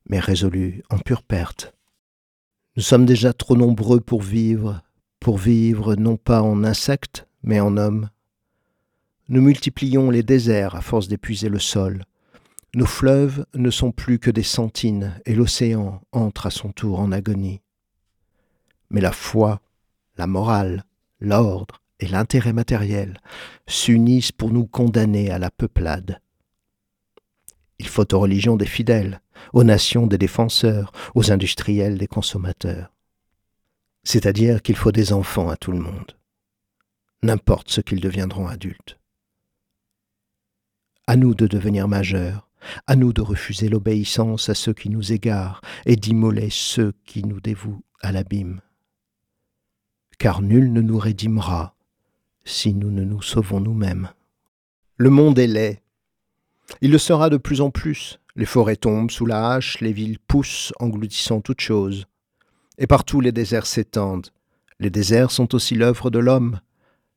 mais 0.08 0.20
résolus 0.20 0.82
en 0.90 0.98
pure 0.98 1.22
perte. 1.22 1.74
Nous 2.76 2.82
sommes 2.82 3.06
déjà 3.06 3.32
trop 3.32 3.56
nombreux 3.56 4.00
pour 4.00 4.22
vivre, 4.22 4.82
pour 5.20 5.38
vivre 5.38 5.94
non 5.96 6.16
pas 6.16 6.42
en 6.42 6.64
insectes, 6.64 7.26
mais 7.42 7.60
en 7.60 7.76
hommes. 7.76 8.10
Nous 9.28 9.42
multiplions 9.42 10.10
les 10.10 10.22
déserts 10.22 10.74
à 10.74 10.80
force 10.80 11.08
d'épuiser 11.08 11.48
le 11.48 11.58
sol. 11.58 12.04
Nos 12.74 12.86
fleuves 12.86 13.46
ne 13.54 13.70
sont 13.70 13.92
plus 13.92 14.18
que 14.18 14.30
des 14.30 14.42
sentines 14.42 15.20
et 15.26 15.34
l'océan 15.34 16.00
entre 16.12 16.46
à 16.46 16.50
son 16.50 16.72
tour 16.72 17.00
en 17.00 17.12
agonie. 17.12 17.60
Mais 18.90 19.00
la 19.00 19.12
foi, 19.12 19.60
la 20.16 20.26
morale, 20.26 20.84
l'ordre, 21.20 21.82
et 22.00 22.06
l'intérêt 22.06 22.52
matériel 22.52 23.18
s'unissent 23.66 24.32
pour 24.32 24.50
nous 24.50 24.66
condamner 24.66 25.30
à 25.30 25.38
la 25.38 25.50
peuplade. 25.50 26.20
Il 27.78 27.88
faut 27.88 28.14
aux 28.14 28.20
religions 28.20 28.56
des 28.56 28.66
fidèles, 28.66 29.20
aux 29.52 29.64
nations 29.64 30.06
des 30.06 30.18
défenseurs, 30.18 30.92
aux 31.14 31.30
industriels 31.32 31.98
des 31.98 32.06
consommateurs. 32.06 32.92
c'est-à-dire 34.04 34.62
qu'il 34.62 34.76
faut 34.76 34.92
des 34.92 35.12
enfants 35.12 35.50
à 35.50 35.56
tout 35.56 35.72
le 35.72 35.80
monde, 35.80 36.16
n'importe 37.22 37.70
ce 37.70 37.82
qu'ils 37.82 38.00
deviendront 38.00 38.46
adultes. 38.46 38.98
À 41.06 41.16
nous 41.16 41.34
de 41.34 41.46
devenir 41.46 41.88
majeurs, 41.88 42.48
à 42.86 42.96
nous 42.96 43.12
de 43.12 43.20
refuser 43.20 43.68
l'obéissance 43.68 44.48
à 44.48 44.54
ceux 44.54 44.72
qui 44.72 44.88
nous 44.88 45.12
égarent 45.12 45.60
et 45.84 45.96
d'immoler 45.96 46.48
ceux 46.50 46.92
qui 47.04 47.22
nous 47.22 47.40
dévouent 47.40 47.82
à 48.00 48.12
l'abîme. 48.12 48.60
Car 50.18 50.42
nul 50.42 50.72
ne 50.72 50.80
nous 50.80 50.98
rédimera 50.98 51.74
si 52.44 52.74
nous 52.74 52.90
ne 52.90 53.04
nous 53.04 53.22
sauvons 53.22 53.60
nous-mêmes. 53.60 54.10
Le 54.96 55.10
monde 55.10 55.38
est 55.38 55.46
laid. 55.46 55.82
Il 56.80 56.90
le 56.90 56.98
sera 56.98 57.30
de 57.30 57.36
plus 57.36 57.60
en 57.60 57.70
plus. 57.70 58.20
Les 58.38 58.46
forêts 58.46 58.76
tombent 58.76 59.10
sous 59.10 59.26
la 59.26 59.50
hache, 59.50 59.80
les 59.80 59.92
villes 59.92 60.20
poussent, 60.20 60.72
engloutissant 60.78 61.40
toutes 61.40 61.60
choses. 61.60 62.06
Et 62.78 62.86
partout 62.86 63.20
les 63.20 63.32
déserts 63.32 63.66
s'étendent. 63.66 64.28
Les 64.78 64.90
déserts 64.90 65.32
sont 65.32 65.56
aussi 65.56 65.74
l'œuvre 65.74 66.08
de 66.08 66.20
l'homme. 66.20 66.60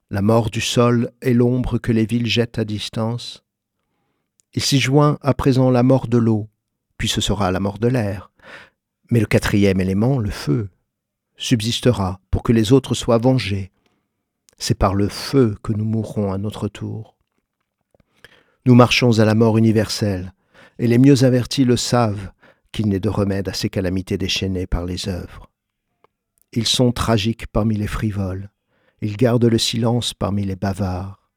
La 0.10 0.24
mort 0.24 0.50
du 0.50 0.62
sol 0.62 1.12
est 1.22 1.36
l'ombre 1.36 1.78
que 1.78 1.92
les 1.92 2.08
villes 2.08 2.26
jettent 2.26 2.58
à 2.58 2.66
distance. 2.66 3.44
Il 4.56 4.64
s'y 4.64 4.80
joint 4.80 5.20
à 5.22 5.36
présent 5.36 5.70
la 5.70 5.84
mort 5.84 6.08
de 6.08 6.18
l'eau, 6.18 6.50
puis 6.98 7.08
ce 7.08 7.22
sera 7.22 7.52
la 7.52 7.60
mort 7.60 7.78
de 7.78 7.88
l'air. 7.88 8.32
Mais 9.12 9.20
le 9.20 9.28
quatrième 9.28 9.80
élément, 9.80 10.18
le 10.18 10.32
feu, 10.32 10.72
subsistera 11.38 12.20
pour 12.32 12.42
que 12.42 12.52
les 12.52 12.74
autres 12.74 12.96
soient 12.96 13.20
vengés. 13.20 13.72
C'est 14.58 14.74
par 14.74 14.96
le 14.96 15.08
feu 15.08 15.56
que 15.62 15.72
nous 15.72 15.86
mourrons 15.86 16.34
à 16.34 16.40
notre 16.40 16.68
tour. 16.68 17.16
Nous 18.66 18.74
marchons 18.74 19.20
à 19.20 19.26
la 19.26 19.36
mort 19.36 19.60
universelle, 19.60 20.34
et 20.80 20.88
les 20.88 20.98
mieux 20.98 21.24
avertis 21.24 21.66
le 21.66 21.78
savent 21.78 22.32
qu'il 22.72 22.88
n'est 22.88 23.00
de 23.00 23.10
remède 23.10 23.50
à 23.50 23.54
ces 23.54 23.70
calamités 23.70 24.18
déchaînées 24.18 24.68
par 24.68 24.86
les 24.86 25.10
œuvres. 25.10 25.50
Ils 26.54 26.68
sont 26.68 26.92
tragiques 26.92 27.48
parmi 27.48 27.76
les 27.78 27.88
frivoles, 27.88 28.50
ils 29.02 29.18
gardent 29.18 29.46
le 29.46 29.58
silence 29.58 30.14
parmi 30.14 30.46
les 30.46 30.56
bavards. 30.56 31.30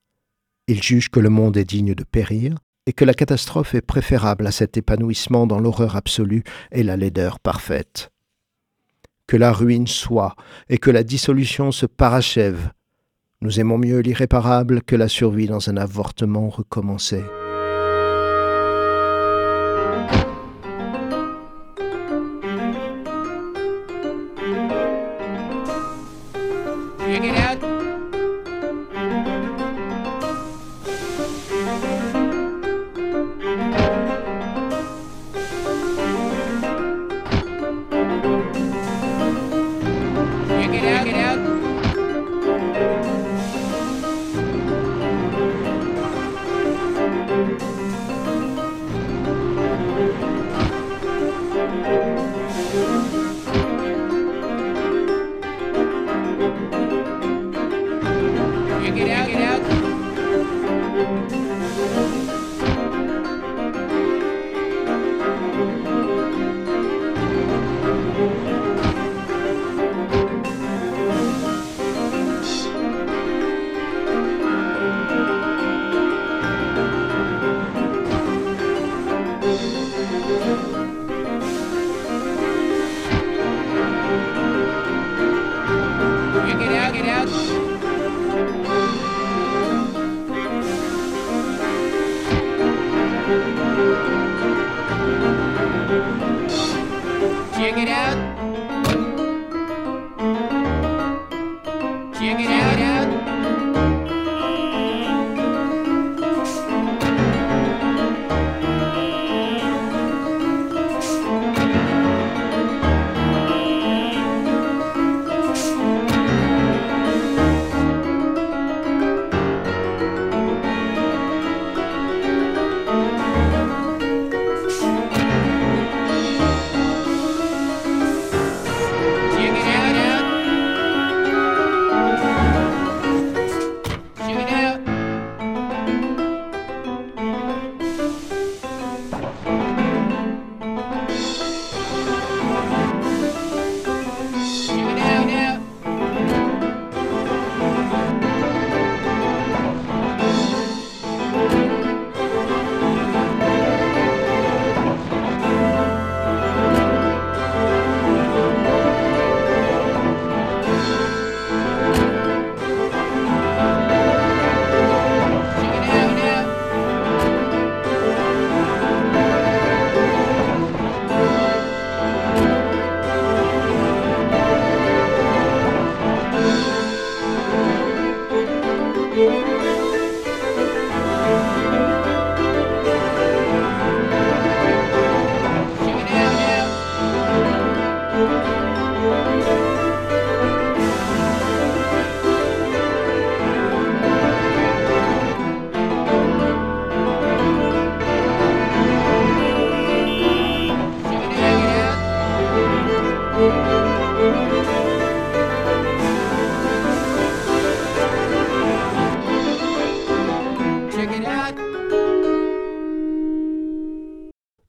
Ils 0.67 0.83
jugent 0.83 1.11
que 1.11 1.21
le 1.21 1.31
monde 1.31 1.57
est 1.57 1.65
digne 1.65 1.95
de 1.95 2.05
périr 2.05 2.57
et 2.87 2.93
que 2.93 3.05
la 3.05 3.15
catastrophe 3.15 3.75
est 3.75 3.81
préférable 3.81 4.47
à 4.47 4.53
cet 4.53 4.77
épanouissement 4.77 5.47
dans 5.47 5.61
l'horreur 5.61 5.97
absolue 5.97 6.43
et 6.73 6.83
la 6.83 6.97
laideur 6.97 7.41
parfaite. 7.41 8.11
Que 9.27 9.39
la 9.39 9.53
ruine 9.53 9.87
soit 9.87 10.37
et 10.69 10.77
que 10.77 10.91
la 10.91 11.03
dissolution 11.03 11.73
se 11.73 11.87
parachève. 11.87 12.71
Nous 13.41 13.61
aimons 13.61 13.79
mieux 13.79 14.01
l'irréparable 14.01 14.83
que 14.83 14.97
la 14.97 15.09
survie 15.09 15.47
dans 15.47 15.71
un 15.71 15.79
avortement 15.79 16.51
recommencé. 16.51 17.23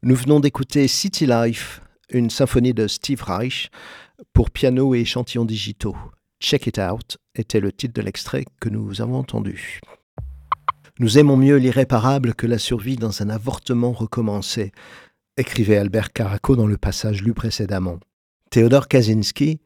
Nous 0.06 0.16
venons 0.16 0.40
d'écouter 0.40 0.88
City 0.88 1.26
Life, 1.26 1.82
une 2.12 2.30
symphonie 2.30 2.76
de 2.76 2.86
Steve 2.86 3.24
Reich 3.24 3.72
pour 4.34 4.52
piano 4.52 4.94
et 4.94 5.00
échantillons 5.00 5.46
digitaux. 5.46 5.98
Check 6.40 6.68
It 6.68 6.78
Out 6.78 7.18
était 7.34 7.60
le 7.60 7.72
titre 7.72 7.96
de 7.96 8.06
l'extrait 8.06 8.46
que 8.60 8.70
nous 8.70 9.02
avons 9.02 9.18
entendu. 9.18 9.80
Nous 11.00 11.18
aimons 11.18 11.38
mieux 11.38 11.56
l'irréparable 11.56 12.36
que 12.36 12.46
la 12.46 12.60
survie 12.60 12.98
dans 12.98 13.24
un 13.24 13.32
avortement 13.32 13.94
recommencé, 13.94 14.74
écrivait 15.38 15.78
Albert 15.78 16.14
Caraco 16.14 16.56
dans 16.56 16.68
le 16.68 16.78
passage 16.78 17.24
lu 17.24 17.34
précédemment. 17.34 18.00
Théodore 18.52 18.88
Kaczynski, 18.88 19.60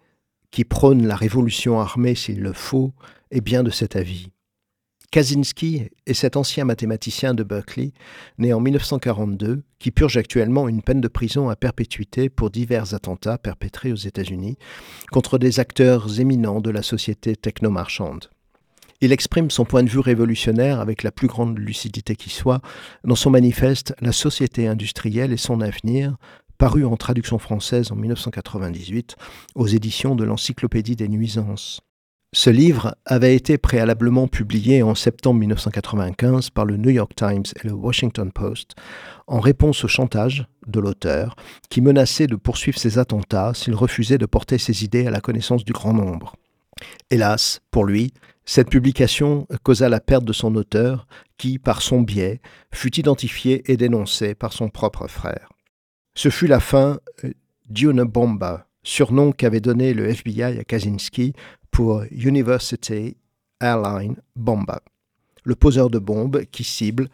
qui 0.51 0.63
prône 0.63 1.05
la 1.05 1.17
révolution 1.17 1.81
armée 1.81 2.15
s'il 2.15 2.39
le 2.39 2.53
faut, 2.53 2.93
est 3.29 3.41
bien 3.41 3.61
de 3.61 3.71
cet 3.71 3.97
avis. 3.97 4.29
Kaczynski 5.11 5.89
est 6.05 6.13
cet 6.13 6.37
ancien 6.37 6.65
mathématicien 6.65 7.33
de 7.33 7.41
Berkeley, 7.41 7.93
né 8.37 8.53
en 8.53 8.59
1942, 8.59 9.63
qui 9.79 9.89
purge 9.89 10.17
actuellement 10.17 10.67
une 10.67 10.83
peine 10.83 11.01
de 11.01 11.07
prison 11.07 11.49
à 11.49 11.55
perpétuité 11.55 12.29
pour 12.29 12.51
divers 12.51 12.93
attentats 12.93 13.39
perpétrés 13.39 13.91
aux 13.91 13.95
États-Unis 13.95 14.57
contre 15.11 15.39
des 15.39 15.59
acteurs 15.59 16.19
éminents 16.19 16.61
de 16.61 16.69
la 16.69 16.83
société 16.83 17.35
technomarchande. 17.35 18.29
Il 19.01 19.11
exprime 19.11 19.49
son 19.49 19.65
point 19.65 19.81
de 19.81 19.89
vue 19.89 19.99
révolutionnaire 19.99 20.79
avec 20.79 21.01
la 21.01 21.11
plus 21.11 21.27
grande 21.27 21.57
lucidité 21.57 22.15
qui 22.15 22.29
soit 22.29 22.61
dans 23.03 23.15
son 23.15 23.31
manifeste 23.31 23.95
La 24.01 24.11
société 24.11 24.67
industrielle 24.67 25.33
et 25.33 25.37
son 25.37 25.61
avenir, 25.61 26.17
paru 26.59 26.85
en 26.85 26.97
traduction 26.97 27.39
française 27.39 27.91
en 27.91 27.95
1998 27.95 29.15
aux 29.55 29.67
éditions 29.67 30.15
de 30.15 30.25
l'Encyclopédie 30.25 30.95
des 30.95 31.07
nuisances. 31.07 31.81
Ce 32.31 32.51
livre 32.51 32.95
avait 33.05 33.35
été 33.35 33.57
préalablement 33.57 34.27
publié 34.27 34.83
en 34.83 34.93
septembre 34.93 35.39
1995 35.39 36.51
par 36.51 36.65
le 36.65 36.77
New 36.77 36.91
York 36.91 37.13
Times 37.15 37.45
et 37.55 37.67
le 37.67 37.73
Washington 37.73 38.31
Post 38.31 38.75
en 39.25 39.39
réponse 39.39 39.83
au 39.83 39.87
chantage 39.87 40.45
de 40.67 40.79
l'auteur 40.79 41.35
qui 41.71 41.81
menaçait 41.81 42.27
de 42.27 42.35
poursuivre 42.35 42.77
ses 42.77 42.99
attentats 42.99 43.55
s'il 43.55 43.73
refusait 43.73 44.19
de 44.19 44.27
porter 44.27 44.59
ses 44.59 44.83
idées 44.83 45.07
à 45.07 45.11
la 45.11 45.21
connaissance 45.21 45.65
du 45.65 45.73
grand 45.73 45.93
nombre. 45.93 46.35
Hélas, 47.09 47.61
pour 47.71 47.83
lui, 47.83 48.13
cette 48.45 48.69
publication 48.69 49.47
causa 49.63 49.89
la 49.89 49.99
perte 49.99 50.23
de 50.23 50.33
son 50.33 50.53
auteur 50.53 51.07
qui, 51.39 51.57
par 51.57 51.81
son 51.81 52.01
biais, 52.01 52.41
fut 52.71 52.99
identifié 52.99 53.71
et 53.71 53.75
dénoncé 53.75 54.35
par 54.35 54.53
son 54.53 54.69
propre 54.69 55.07
frère. 55.07 55.49
Ce 56.13 56.29
fut 56.29 56.47
la 56.47 56.59
fin 56.59 56.99
d'Une 57.67 58.03
Bomba, 58.03 58.67
surnom 58.89 59.31
qu'avait 59.31 59.61
donné 59.61 59.93
le 59.93 60.09
FBI 60.09 60.59
à 60.59 60.63
Kaczynski 60.63 61.33
pour 61.71 62.03
University 62.11 63.15
Airline 63.61 64.15
Bomba, 64.35 64.81
le 65.43 65.55
poseur 65.55 65.89
de 65.89 65.99
bombes 65.99 66.43
qui 66.51 66.63
cible 66.63 67.07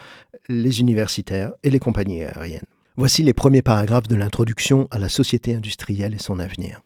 les 0.47 0.79
universitaires 0.79 1.51
et 1.63 1.69
les 1.69 1.79
compagnies 1.79 2.23
aériennes. 2.23 2.65
Voici 2.95 3.23
les 3.23 3.33
premiers 3.33 3.61
paragraphes 3.61 4.07
de 4.07 4.15
l'introduction 4.15 4.87
à 4.89 4.99
la 4.99 5.09
société 5.09 5.53
industrielle 5.53 6.13
et 6.13 6.19
son 6.19 6.39
avenir. 6.39 6.81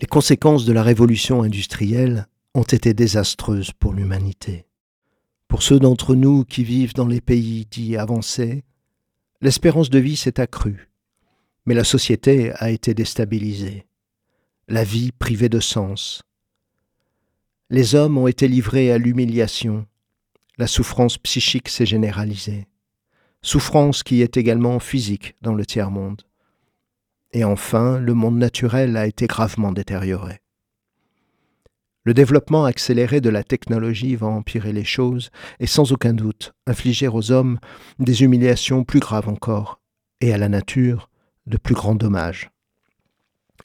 Les 0.00 0.06
conséquences 0.08 0.64
de 0.64 0.72
la 0.72 0.82
révolution 0.82 1.42
industrielle 1.42 2.26
ont 2.54 2.62
été 2.62 2.94
désastreuses 2.94 3.70
pour 3.78 3.94
l'humanité. 3.94 4.66
Pour 5.46 5.62
ceux 5.62 5.78
d'entre 5.78 6.16
nous 6.16 6.44
qui 6.44 6.64
vivent 6.64 6.94
dans 6.94 7.06
les 7.06 7.20
pays 7.20 7.66
dits 7.70 7.96
avancés, 7.96 8.64
l'espérance 9.40 9.88
de 9.88 10.00
vie 10.00 10.16
s'est 10.16 10.40
accrue, 10.40 10.88
mais 11.66 11.74
la 11.74 11.84
société 11.84 12.52
a 12.54 12.70
été 12.70 12.94
déstabilisée 12.94 13.86
la 14.68 14.82
vie 14.82 15.12
privée 15.12 15.48
de 15.48 15.60
sens. 15.60 16.22
Les 17.70 17.94
hommes 17.94 18.18
ont 18.18 18.26
été 18.26 18.48
livrés 18.48 18.90
à 18.90 18.98
l'humiliation, 18.98 19.86
la 20.58 20.66
souffrance 20.66 21.18
psychique 21.18 21.68
s'est 21.68 21.86
généralisée, 21.86 22.66
souffrance 23.42 24.02
qui 24.02 24.22
est 24.22 24.36
également 24.36 24.80
physique 24.80 25.36
dans 25.40 25.54
le 25.54 25.64
tiers-monde. 25.64 26.22
Et 27.32 27.44
enfin, 27.44 27.98
le 27.98 28.14
monde 28.14 28.38
naturel 28.38 28.96
a 28.96 29.06
été 29.06 29.26
gravement 29.26 29.72
détérioré. 29.72 30.40
Le 32.02 32.14
développement 32.14 32.64
accéléré 32.64 33.20
de 33.20 33.30
la 33.30 33.42
technologie 33.44 34.16
va 34.16 34.28
empirer 34.28 34.72
les 34.72 34.84
choses 34.84 35.30
et 35.60 35.66
sans 35.66 35.92
aucun 35.92 36.12
doute 36.12 36.54
infliger 36.66 37.08
aux 37.08 37.30
hommes 37.30 37.58
des 37.98 38.22
humiliations 38.22 38.84
plus 38.84 39.00
graves 39.00 39.28
encore 39.28 39.80
et 40.20 40.32
à 40.32 40.38
la 40.38 40.48
nature 40.48 41.08
de 41.46 41.56
plus 41.56 41.74
grands 41.74 41.94
dommages. 41.94 42.50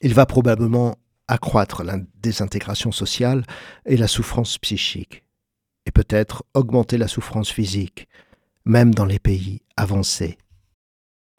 Il 0.00 0.14
va 0.14 0.26
probablement 0.26 0.96
accroître 1.28 1.82
la 1.82 1.98
désintégration 2.20 2.92
sociale 2.92 3.44
et 3.86 3.96
la 3.96 4.08
souffrance 4.08 4.58
psychique, 4.58 5.24
et 5.86 5.90
peut-être 5.90 6.44
augmenter 6.54 6.98
la 6.98 7.08
souffrance 7.08 7.50
physique, 7.50 8.08
même 8.64 8.94
dans 8.94 9.04
les 9.04 9.18
pays 9.18 9.62
avancés. 9.76 10.38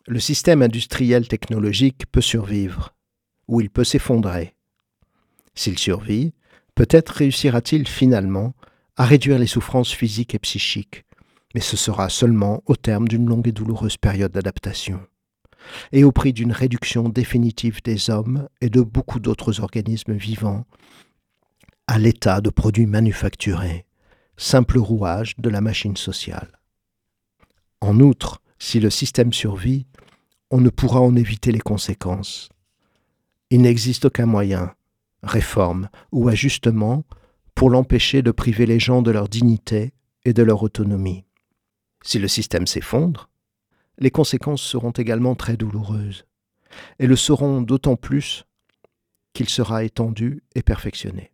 Le 0.08 0.20
système 0.20 0.62
industriel 0.62 1.28
technologique 1.28 2.06
peut 2.12 2.22
survivre, 2.22 2.94
ou 3.48 3.62
il 3.62 3.70
peut 3.70 3.84
s'effondrer. 3.84 4.56
S'il 5.56 5.78
survit, 5.78 6.34
peut-être 6.76 7.10
réussira-t-il 7.10 7.88
finalement 7.88 8.54
à 8.98 9.06
réduire 9.06 9.40
les 9.40 9.48
souffrances 9.48 9.92
physiques 9.92 10.36
et 10.36 10.40
psychiques, 10.40 11.06
mais 11.54 11.62
ce 11.62 11.78
sera 11.78 12.10
seulement 12.10 12.64
au 12.66 12.76
terme 12.76 13.08
d'une 13.08 13.28
longue 13.28 13.48
et 13.48 13.52
douloureuse 13.52 13.98
période 13.98 14.32
d'adaptation 14.32 15.06
et 15.92 16.04
au 16.04 16.12
prix 16.12 16.34
d'une 16.34 16.52
réduction 16.52 17.10
définitive 17.10 17.82
des 17.84 18.10
hommes 18.10 18.48
et 18.62 18.70
de 18.70 18.82
beaucoup 18.82 19.20
d'autres 19.20 19.62
organismes 19.62 20.14
vivants 20.14 20.66
à 21.88 21.98
l'état 22.00 22.42
de 22.42 22.50
produits 22.50 22.86
manufacturés, 22.86 23.86
simple 24.38 24.80
rouage 24.80 25.36
de 25.38 25.50
la 25.50 25.62
machine 25.62 25.98
sociale. 25.98 26.60
En 27.82 28.00
outre, 28.00 28.42
si 28.60 28.80
le 28.80 28.90
système 28.90 29.34
survit, 29.34 29.86
on 30.50 30.62
ne 30.62 30.70
pourra 30.70 31.02
en 31.02 31.16
éviter 31.16 31.52
les 31.52 31.60
conséquences. 31.60 32.50
Il 33.50 33.62
n'existe 33.62 34.06
aucun 34.06 34.26
moyen, 34.26 34.74
réforme 35.22 35.90
ou 36.12 36.30
ajustement, 36.30 37.04
pour 37.56 37.70
l'empêcher 37.70 38.22
de 38.22 38.32
priver 38.32 38.66
les 38.66 38.80
gens 38.80 39.02
de 39.02 39.12
leur 39.12 39.28
dignité 39.28 39.94
et 40.26 40.34
de 40.34 40.44
leur 40.44 40.64
autonomie. 40.64 41.26
Si 42.04 42.20
le 42.20 42.28
système 42.28 42.68
s'effondre, 42.68 43.30
les 43.98 44.12
conséquences 44.12 44.62
seront 44.62 44.92
également 44.92 45.36
très 45.36 45.58
douloureuses, 45.58 46.26
et 47.00 47.08
le 47.08 47.16
seront 47.16 47.62
d'autant 47.62 47.96
plus 47.96 48.46
qu'il 49.34 49.50
sera 49.50 49.84
étendu 49.84 50.44
et 50.56 50.64
perfectionné. 50.64 51.32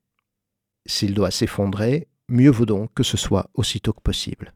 S'il 0.85 1.13
doit 1.13 1.31
s'effondrer, 1.31 2.07
mieux 2.27 2.49
vaut 2.49 2.65
donc 2.65 2.93
que 2.93 3.03
ce 3.03 3.17
soit 3.17 3.49
aussitôt 3.53 3.93
que 3.93 4.01
possible. 4.01 4.53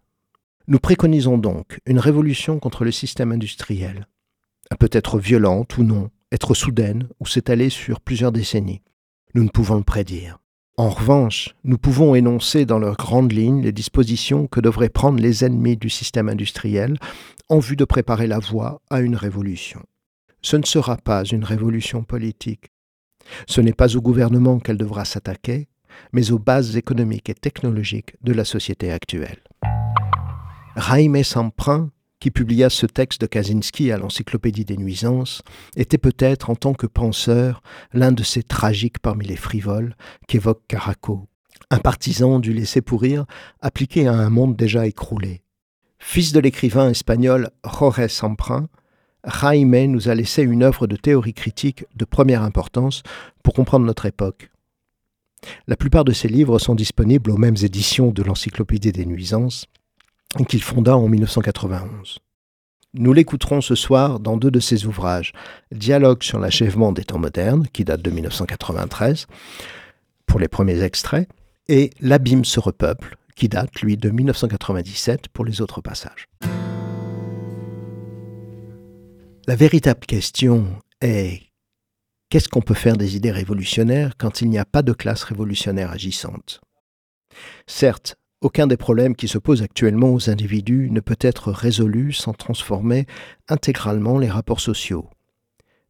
Nous 0.67 0.79
préconisons 0.79 1.37
donc 1.37 1.79
une 1.85 1.99
révolution 1.99 2.59
contre 2.59 2.85
le 2.85 2.91
système 2.91 3.31
industriel. 3.31 4.07
Peut 4.79 4.89
être 4.91 5.19
violente 5.19 5.77
ou 5.77 5.83
non, 5.83 6.09
être 6.31 6.53
soudaine 6.53 7.09
ou 7.19 7.27
s'étaler 7.27 7.69
sur 7.69 7.99
plusieurs 7.99 8.31
décennies. 8.31 8.81
Nous 9.35 9.43
ne 9.43 9.49
pouvons 9.49 9.75
le 9.75 9.83
prédire. 9.83 10.39
En 10.75 10.89
revanche, 10.89 11.53
nous 11.63 11.77
pouvons 11.77 12.15
énoncer 12.15 12.65
dans 12.65 12.79
leurs 12.79 12.97
grandes 12.97 13.31
lignes 13.31 13.61
les 13.61 13.71
dispositions 13.71 14.47
que 14.47 14.59
devraient 14.59 14.89
prendre 14.89 15.21
les 15.21 15.45
ennemis 15.45 15.77
du 15.77 15.87
système 15.87 16.29
industriel 16.29 16.97
en 17.47 17.59
vue 17.59 17.75
de 17.75 17.85
préparer 17.85 18.25
la 18.25 18.39
voie 18.39 18.81
à 18.89 19.01
une 19.01 19.15
révolution. 19.15 19.83
Ce 20.41 20.57
ne 20.57 20.65
sera 20.65 20.97
pas 20.97 21.25
une 21.25 21.43
révolution 21.43 22.03
politique. 22.03 22.71
Ce 23.45 23.61
n'est 23.61 23.73
pas 23.73 23.95
au 23.95 24.01
gouvernement 24.01 24.59
qu'elle 24.59 24.79
devra 24.79 25.05
s'attaquer, 25.05 25.67
mais 26.11 26.31
aux 26.31 26.39
bases 26.39 26.75
économiques 26.75 27.29
et 27.29 27.35
technologiques 27.35 28.15
de 28.23 28.33
la 28.33 28.43
société 28.43 28.91
actuelle. 28.91 29.43
Samprin 31.23 31.91
qui 32.23 32.31
publia 32.31 32.69
ce 32.69 32.85
texte 32.85 33.19
de 33.19 33.25
Kaczynski 33.25 33.91
à 33.91 33.97
l'Encyclopédie 33.97 34.63
des 34.63 34.77
nuisances, 34.77 35.41
était 35.75 35.97
peut-être, 35.97 36.49
en 36.49 36.55
tant 36.55 36.73
que 36.73 36.87
penseur, 36.87 37.61
l'un 37.91 38.13
de 38.13 38.23
ces 38.23 38.43
tragiques 38.43 38.99
parmi 38.99 39.25
les 39.25 39.35
frivoles 39.35 39.97
qu'évoque 40.25 40.61
Caraco, 40.69 41.27
un 41.69 41.79
partisan 41.79 42.39
du 42.39 42.53
laisser 42.53 42.79
pourrir 42.79 43.25
appliqué 43.59 44.07
à 44.07 44.13
un 44.13 44.29
monde 44.29 44.55
déjà 44.55 44.87
écroulé. 44.87 45.41
Fils 45.99 46.31
de 46.31 46.39
l'écrivain 46.39 46.91
espagnol 46.91 47.49
Jorge 47.65 48.07
Samprin, 48.07 48.69
Jaime 49.25 49.87
nous 49.87 50.07
a 50.07 50.15
laissé 50.15 50.43
une 50.43 50.63
œuvre 50.63 50.87
de 50.87 50.95
théorie 50.95 51.33
critique 51.33 51.83
de 51.93 52.05
première 52.05 52.43
importance 52.43 53.03
pour 53.43 53.53
comprendre 53.53 53.85
notre 53.85 54.05
époque. 54.05 54.49
La 55.67 55.75
plupart 55.75 56.05
de 56.05 56.13
ses 56.13 56.29
livres 56.29 56.57
sont 56.57 56.73
disponibles 56.73 57.31
aux 57.31 57.37
mêmes 57.37 57.57
éditions 57.61 58.11
de 58.11 58.23
l'Encyclopédie 58.23 58.93
des 58.93 59.05
nuisances, 59.05 59.65
qu'il 60.47 60.63
fonda 60.63 60.97
en 60.97 61.07
1991. 61.07 62.19
Nous 62.95 63.13
l'écouterons 63.13 63.61
ce 63.61 63.75
soir 63.75 64.19
dans 64.19 64.37
deux 64.37 64.51
de 64.51 64.59
ses 64.59 64.85
ouvrages, 64.85 65.33
Dialogue 65.71 66.21
sur 66.21 66.39
l'achèvement 66.39 66.91
des 66.91 67.03
temps 67.03 67.17
modernes, 67.17 67.67
qui 67.73 67.85
date 67.85 68.01
de 68.01 68.11
1993, 68.11 69.27
pour 70.27 70.39
les 70.39 70.47
premiers 70.47 70.81
extraits, 70.83 71.27
et 71.67 71.91
L'abîme 71.99 72.45
se 72.45 72.59
repeuple, 72.59 73.17
qui 73.35 73.49
date, 73.49 73.81
lui, 73.81 73.97
de 73.97 74.09
1997 74.09 75.27
pour 75.29 75.45
les 75.45 75.61
autres 75.61 75.81
passages. 75.81 76.27
La 79.47 79.55
véritable 79.55 80.05
question 80.05 80.67
est 81.01 81.41
qu'est-ce 82.29 82.47
qu'on 82.47 82.61
peut 82.61 82.73
faire 82.73 82.95
des 82.95 83.15
idées 83.15 83.31
révolutionnaires 83.31 84.13
quand 84.17 84.41
il 84.41 84.49
n'y 84.49 84.59
a 84.59 84.65
pas 84.65 84.83
de 84.83 84.93
classe 84.93 85.23
révolutionnaire 85.23 85.91
agissante? 85.91 86.61
Certes, 87.65 88.15
aucun 88.43 88.67
des 88.67 88.77
problèmes 88.77 89.15
qui 89.15 89.27
se 89.27 89.37
posent 89.37 89.61
actuellement 89.61 90.13
aux 90.13 90.29
individus 90.29 90.89
ne 90.91 90.99
peut 90.99 91.17
être 91.21 91.51
résolu 91.51 92.11
sans 92.11 92.33
transformer 92.33 93.05
intégralement 93.47 94.17
les 94.17 94.29
rapports 94.29 94.59
sociaux. 94.59 95.09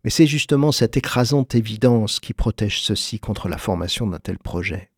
Mais 0.04 0.10
c'est 0.10 0.28
justement 0.28 0.72
cette 0.72 0.96
écrasante 0.96 1.56
évidence 1.56 2.20
qui 2.20 2.34
protège 2.34 2.82
ceux-ci 2.82 3.20
contre 3.20 3.50
la 3.50 3.58
formation 3.58 4.06
d'un 4.06 4.20
tel 4.20 4.38
projet. 4.38 4.92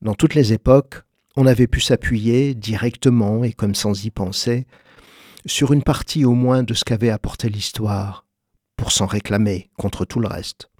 Dans 0.00 0.14
toutes 0.14 0.34
les 0.34 0.52
époques, 0.52 1.02
on 1.36 1.46
avait 1.46 1.66
pu 1.66 1.80
s'appuyer 1.80 2.54
directement 2.54 3.44
et 3.44 3.52
comme 3.52 3.74
sans 3.74 4.04
y 4.04 4.10
penser 4.10 4.66
sur 5.44 5.72
une 5.72 5.82
partie 5.82 6.24
au 6.24 6.32
moins 6.32 6.62
de 6.62 6.74
ce 6.74 6.84
qu'avait 6.84 7.10
apporté 7.10 7.48
l'histoire 7.48 8.22
pour 8.22 8.26
pour 8.76 8.92
s'en 8.92 9.06
réclamer 9.06 9.70
contre 9.78 10.04
tout 10.04 10.20
le 10.20 10.28
reste. 10.28 10.70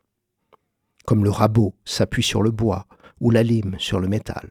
Comme 1.07 1.25
le 1.25 1.31
rabot 1.31 1.75
s'appuie 1.85 2.23
sur 2.23 2.43
le 2.43 2.51
bois 2.51 2.87
ou 3.21 3.31
la 3.31 3.43
lime 3.43 3.75
sur 3.79 4.01
le 4.01 4.07
métal. 4.07 4.51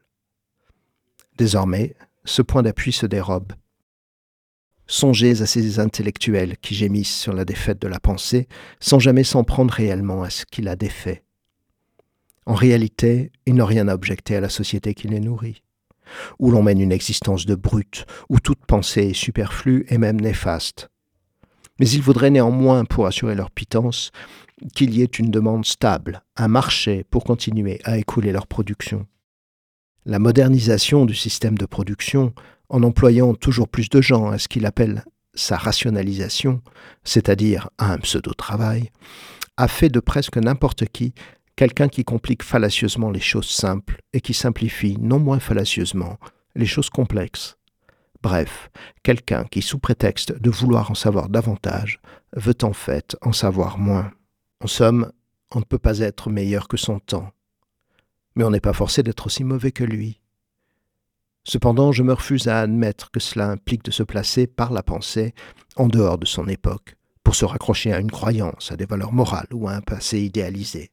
Désormais, 1.36 1.94
ce 2.24 2.42
point 2.42 2.62
d'appui 2.62 2.92
se 2.92 3.06
dérobe. 3.06 3.52
Songez 4.86 5.42
à 5.42 5.46
ces 5.46 5.80
intellectuels 5.80 6.56
qui 6.58 6.74
gémissent 6.74 7.18
sur 7.18 7.32
la 7.32 7.44
défaite 7.44 7.80
de 7.80 7.88
la 7.88 8.00
pensée 8.00 8.46
sans 8.80 8.98
jamais 8.98 9.24
s'en 9.24 9.44
prendre 9.44 9.74
réellement 9.74 10.22
à 10.22 10.30
ce 10.30 10.46
qui 10.46 10.62
la 10.62 10.76
défait. 10.76 11.24
En 12.46 12.54
réalité, 12.54 13.32
ils 13.44 13.54
n'ont 13.54 13.66
rien 13.66 13.88
à 13.88 13.94
objecter 13.94 14.36
à 14.36 14.40
la 14.40 14.48
société 14.48 14.94
qui 14.94 15.08
les 15.08 15.18
nourrit, 15.18 15.62
où 16.38 16.52
l'on 16.52 16.62
mène 16.62 16.80
une 16.80 16.92
existence 16.92 17.44
de 17.44 17.56
brute, 17.56 18.06
où 18.28 18.38
toute 18.38 18.64
pensée 18.64 19.08
est 19.08 19.14
superflue 19.14 19.84
et 19.88 19.98
même 19.98 20.20
néfaste. 20.20 20.88
Mais 21.80 21.88
ils 21.88 22.02
voudraient 22.02 22.30
néanmoins, 22.30 22.84
pour 22.84 23.06
assurer 23.06 23.34
leur 23.34 23.50
pitance, 23.50 24.12
qu'il 24.74 24.94
y 24.94 25.02
ait 25.02 25.04
une 25.04 25.32
demande 25.32 25.66
stable, 25.66 26.22
un 26.36 26.48
marché 26.48 27.04
pour 27.10 27.24
continuer 27.24 27.80
à 27.84 27.98
écouler 27.98 28.30
leur 28.30 28.46
production. 28.46 29.06
La 30.08 30.20
modernisation 30.20 31.04
du 31.04 31.16
système 31.16 31.58
de 31.58 31.66
production, 31.66 32.32
en 32.68 32.84
employant 32.84 33.34
toujours 33.34 33.66
plus 33.66 33.88
de 33.88 34.00
gens 34.00 34.30
à 34.30 34.38
ce 34.38 34.46
qu'il 34.46 34.64
appelle 34.64 35.04
sa 35.34 35.56
rationalisation, 35.56 36.62
c'est-à-dire 37.02 37.70
à 37.76 37.92
un 37.92 37.98
pseudo-travail, 37.98 38.92
a 39.56 39.66
fait 39.66 39.88
de 39.88 39.98
presque 39.98 40.36
n'importe 40.36 40.84
qui 40.86 41.12
quelqu'un 41.56 41.88
qui 41.88 42.04
complique 42.04 42.44
fallacieusement 42.44 43.10
les 43.10 43.20
choses 43.20 43.48
simples 43.48 44.00
et 44.12 44.20
qui 44.20 44.32
simplifie 44.32 44.96
non 45.00 45.18
moins 45.18 45.40
fallacieusement 45.40 46.18
les 46.54 46.66
choses 46.66 46.88
complexes. 46.88 47.56
Bref, 48.22 48.70
quelqu'un 49.02 49.44
qui, 49.44 49.60
sous 49.60 49.80
prétexte 49.80 50.40
de 50.40 50.50
vouloir 50.50 50.88
en 50.88 50.94
savoir 50.94 51.28
davantage, 51.28 52.00
veut 52.36 52.56
en 52.62 52.72
fait 52.72 53.16
en 53.22 53.32
savoir 53.32 53.76
moins. 53.76 54.12
En 54.62 54.68
somme, 54.68 55.10
on 55.52 55.58
ne 55.58 55.64
peut 55.64 55.78
pas 55.78 55.98
être 55.98 56.30
meilleur 56.30 56.68
que 56.68 56.76
son 56.76 57.00
temps. 57.00 57.32
Mais 58.36 58.44
on 58.44 58.50
n'est 58.50 58.60
pas 58.60 58.72
forcé 58.72 59.02
d'être 59.02 59.26
aussi 59.26 59.42
mauvais 59.42 59.72
que 59.72 59.84
lui. 59.84 60.20
Cependant, 61.42 61.92
je 61.92 62.02
me 62.02 62.12
refuse 62.12 62.48
à 62.48 62.60
admettre 62.60 63.10
que 63.10 63.20
cela 63.20 63.50
implique 63.50 63.84
de 63.84 63.90
se 63.90 64.02
placer 64.02 64.46
par 64.46 64.72
la 64.72 64.82
pensée 64.82 65.34
en 65.76 65.88
dehors 65.88 66.18
de 66.18 66.26
son 66.26 66.46
époque, 66.48 66.96
pour 67.24 67.34
se 67.34 67.44
raccrocher 67.44 67.92
à 67.92 68.00
une 68.00 68.10
croyance, 68.10 68.70
à 68.70 68.76
des 68.76 68.86
valeurs 68.86 69.12
morales 69.12 69.48
ou 69.52 69.68
à 69.68 69.72
un 69.72 69.80
passé 69.80 70.20
idéalisé. 70.20 70.90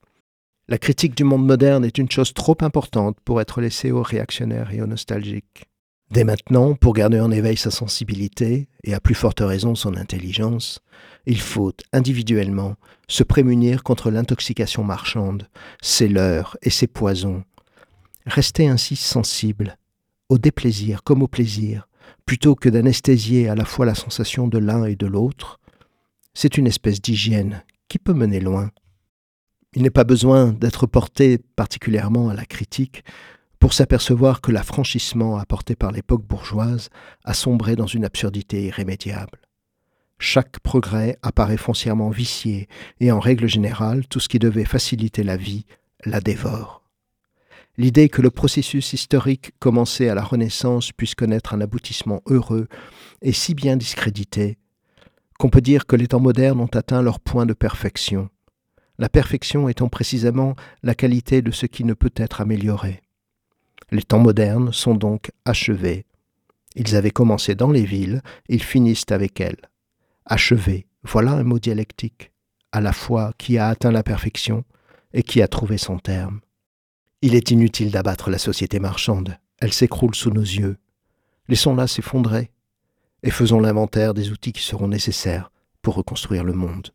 La 0.67 0.77
critique 0.77 1.15
du 1.15 1.23
monde 1.23 1.45
moderne 1.45 1.83
est 1.83 1.97
une 1.97 2.09
chose 2.09 2.33
trop 2.33 2.57
importante 2.61 3.17
pour 3.25 3.41
être 3.41 3.61
laissée 3.61 3.91
aux 3.91 4.03
réactionnaires 4.03 4.71
et 4.71 4.81
aux 4.81 4.87
nostalgiques. 4.87 5.69
Dès 6.13 6.25
maintenant, 6.25 6.75
pour 6.75 6.93
garder 6.93 7.19
en 7.19 7.31
éveil 7.31 7.57
sa 7.57 7.71
sensibilité, 7.71 8.67
et 8.83 8.93
à 8.93 8.99
plus 8.99 9.15
forte 9.15 9.39
raison 9.39 9.73
son 9.73 9.97
intelligence, 9.97 10.79
il 11.25 11.41
faut, 11.41 11.73
individuellement, 11.91 12.75
se 13.07 13.23
prémunir 13.23 13.81
contre 13.81 14.11
l'intoxication 14.11 14.83
marchande, 14.83 15.49
ses 15.81 16.07
leurres 16.07 16.55
et 16.61 16.69
ses 16.69 16.85
poisons. 16.85 17.43
Rester 18.27 18.67
ainsi 18.67 18.95
sensible, 18.95 19.79
au 20.29 20.37
déplaisir 20.37 21.01
comme 21.01 21.23
au 21.23 21.27
plaisir, 21.27 21.87
plutôt 22.27 22.53
que 22.53 22.69
d'anesthésier 22.69 23.49
à 23.49 23.55
la 23.55 23.65
fois 23.65 23.87
la 23.87 23.95
sensation 23.95 24.47
de 24.47 24.59
l'un 24.59 24.85
et 24.85 24.95
de 24.95 25.07
l'autre, 25.07 25.59
c'est 26.35 26.59
une 26.59 26.67
espèce 26.67 27.01
d'hygiène 27.01 27.63
qui 27.87 27.97
peut 27.97 28.13
mener 28.13 28.39
loin. 28.39 28.69
Il 29.75 29.81
n'est 29.81 29.89
pas 29.89 30.03
besoin 30.03 30.53
d'être 30.53 30.85
porté 30.85 31.39
particulièrement 31.55 32.29
à 32.29 32.35
la 32.35 32.45
critique 32.45 33.03
pour 33.63 33.71
s'apercevoir 33.71 34.41
que 34.41 34.51
l'affranchissement 34.51 35.37
apporté 35.37 35.77
par 35.77 35.93
l'époque 35.93 36.27
bourgeoise 36.27 36.89
a 37.23 37.33
sombré 37.33 37.77
dans 37.77 37.87
une 37.87 38.03
absurdité 38.03 38.65
irrémédiable. 38.65 39.39
Chaque 40.19 40.59
progrès 40.59 41.17
apparaît 41.21 41.55
foncièrement 41.55 42.09
vicié, 42.09 42.67
et 42.99 43.09
en 43.13 43.21
règle 43.21 43.47
générale, 43.47 44.05
tout 44.07 44.19
ce 44.19 44.27
qui 44.27 44.37
devait 44.37 44.65
faciliter 44.65 45.23
la 45.23 45.37
vie 45.37 45.63
la 46.03 46.19
dévore. 46.19 46.83
L'idée 47.77 48.09
que 48.09 48.21
le 48.21 48.31
processus 48.31 48.91
historique 48.91 49.53
commencé 49.59 50.09
à 50.09 50.15
la 50.15 50.23
Renaissance 50.23 50.91
puisse 50.91 51.15
connaître 51.15 51.53
un 51.53 51.61
aboutissement 51.61 52.21
heureux 52.25 52.67
est 53.21 53.31
si 53.31 53.53
bien 53.55 53.77
discréditée 53.77 54.57
qu'on 55.39 55.49
peut 55.49 55.61
dire 55.61 55.85
que 55.85 55.95
les 55.95 56.07
temps 56.07 56.19
modernes 56.19 56.59
ont 56.59 56.65
atteint 56.73 57.01
leur 57.01 57.21
point 57.21 57.45
de 57.45 57.53
perfection, 57.53 58.27
la 58.99 59.07
perfection 59.07 59.69
étant 59.69 59.87
précisément 59.87 60.53
la 60.83 60.95
qualité 60.95 61.41
de 61.41 61.51
ce 61.51 61.65
qui 61.65 61.85
ne 61.85 61.93
peut 61.93 62.11
être 62.17 62.41
amélioré. 62.41 63.02
Les 63.91 64.03
temps 64.03 64.19
modernes 64.19 64.71
sont 64.71 64.95
donc 64.95 65.31
achevés. 65.45 66.05
Ils 66.75 66.95
avaient 66.95 67.11
commencé 67.11 67.55
dans 67.55 67.71
les 67.71 67.85
villes, 67.85 68.21
ils 68.49 68.63
finissent 68.63 69.11
avec 69.11 69.39
elles. 69.39 69.69
Achevé, 70.25 70.87
voilà 71.03 71.33
un 71.33 71.43
mot 71.43 71.59
dialectique, 71.59 72.31
à 72.71 72.81
la 72.81 72.93
fois 72.93 73.33
qui 73.37 73.57
a 73.57 73.67
atteint 73.67 73.91
la 73.91 74.03
perfection 74.03 74.63
et 75.13 75.23
qui 75.23 75.41
a 75.41 75.47
trouvé 75.47 75.77
son 75.77 75.99
terme. 75.99 76.41
Il 77.21 77.35
est 77.35 77.51
inutile 77.51 77.91
d'abattre 77.91 78.29
la 78.29 78.37
société 78.37 78.79
marchande, 78.79 79.37
elle 79.59 79.73
s'écroule 79.73 80.15
sous 80.15 80.31
nos 80.31 80.41
yeux. 80.41 80.77
Laissons-la 81.47 81.87
s'effondrer 81.87 82.51
et 83.21 83.31
faisons 83.31 83.59
l'inventaire 83.59 84.13
des 84.13 84.31
outils 84.31 84.53
qui 84.53 84.63
seront 84.63 84.87
nécessaires 84.87 85.51
pour 85.81 85.95
reconstruire 85.95 86.43
le 86.43 86.53
monde. 86.53 86.89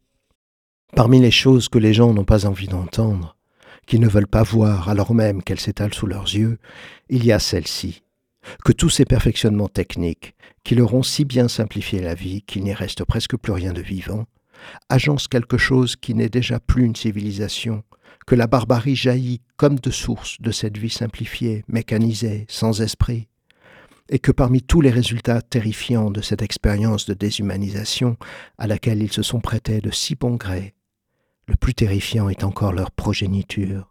Parmi 0.94 1.20
les 1.20 1.31
choses 1.31 1.68
que 1.68 1.79
les 1.79 1.94
gens 1.94 2.12
n'ont 2.12 2.24
pas 2.24 2.46
envie 2.46 2.68
d'entendre, 2.68 3.37
qu'ils 3.88 4.01
ne 4.01 4.09
veulent 4.09 4.29
pas 4.29 4.42
voir 4.42 4.90
alors 4.90 5.14
même 5.14 5.42
qu'elles 5.42 5.59
s'étalent 5.59 5.94
sous 5.94 6.07
leurs 6.07 6.35
yeux, 6.35 6.59
il 7.09 7.24
y 7.24 7.33
a 7.33 7.38
celle-ci, 7.38 8.03
que 8.64 8.72
tous 8.72 8.90
ces 8.90 9.07
perfectionnements 9.07 9.68
techniques, 9.68 10.35
qui 10.62 10.74
leur 10.74 10.92
ont 10.92 11.03
si 11.03 11.24
bien 11.24 11.48
simplifié 11.48 12.01
la 12.01 12.14
vie 12.14 12.42
qu'il 12.42 12.64
n'y 12.64 12.74
reste 12.74 13.05
presque 13.05 13.37
plus 13.37 13.53
rien 13.53 13.72
de 13.72 13.81
vivant, 13.81 14.27
agencent 14.90 15.27
quelque 15.27 15.57
chose 15.57 15.96
qui 15.96 16.14
n'est 16.14 16.29
déjà 16.29 16.61
plus 16.61 16.85
une 16.85 16.96
civilisation, 16.96 17.83
que 18.27 18.35
la 18.35 18.46
barbarie 18.46 18.94
jaillit 18.94 19.40
comme 19.57 19.79
de 19.79 19.90
source 19.90 20.37
de 20.40 20.51
cette 20.51 20.77
vie 20.77 20.90
simplifiée, 20.90 21.64
mécanisée, 21.66 22.44
sans 22.51 22.83
esprit, 22.83 23.29
et 24.11 24.18
que 24.18 24.33
parmi 24.33 24.61
tous 24.62 24.83
les 24.83 24.90
résultats 24.90 25.40
terrifiants 25.40 26.11
de 26.11 26.20
cette 26.20 26.42
expérience 26.42 27.07
de 27.07 27.14
déshumanisation 27.14 28.18
à 28.59 28.66
laquelle 28.66 29.03
ils 29.03 29.12
se 29.12 29.22
sont 29.22 29.40
prêtés 29.40 29.81
de 29.81 29.90
si 29.90 30.14
bon 30.14 30.37
gré, 30.37 30.74
le 31.48 31.56
plus 31.56 31.74
terrifiant 31.74 32.28
est 32.28 32.44
encore 32.44 32.72
leur 32.72 32.90
progéniture, 32.90 33.90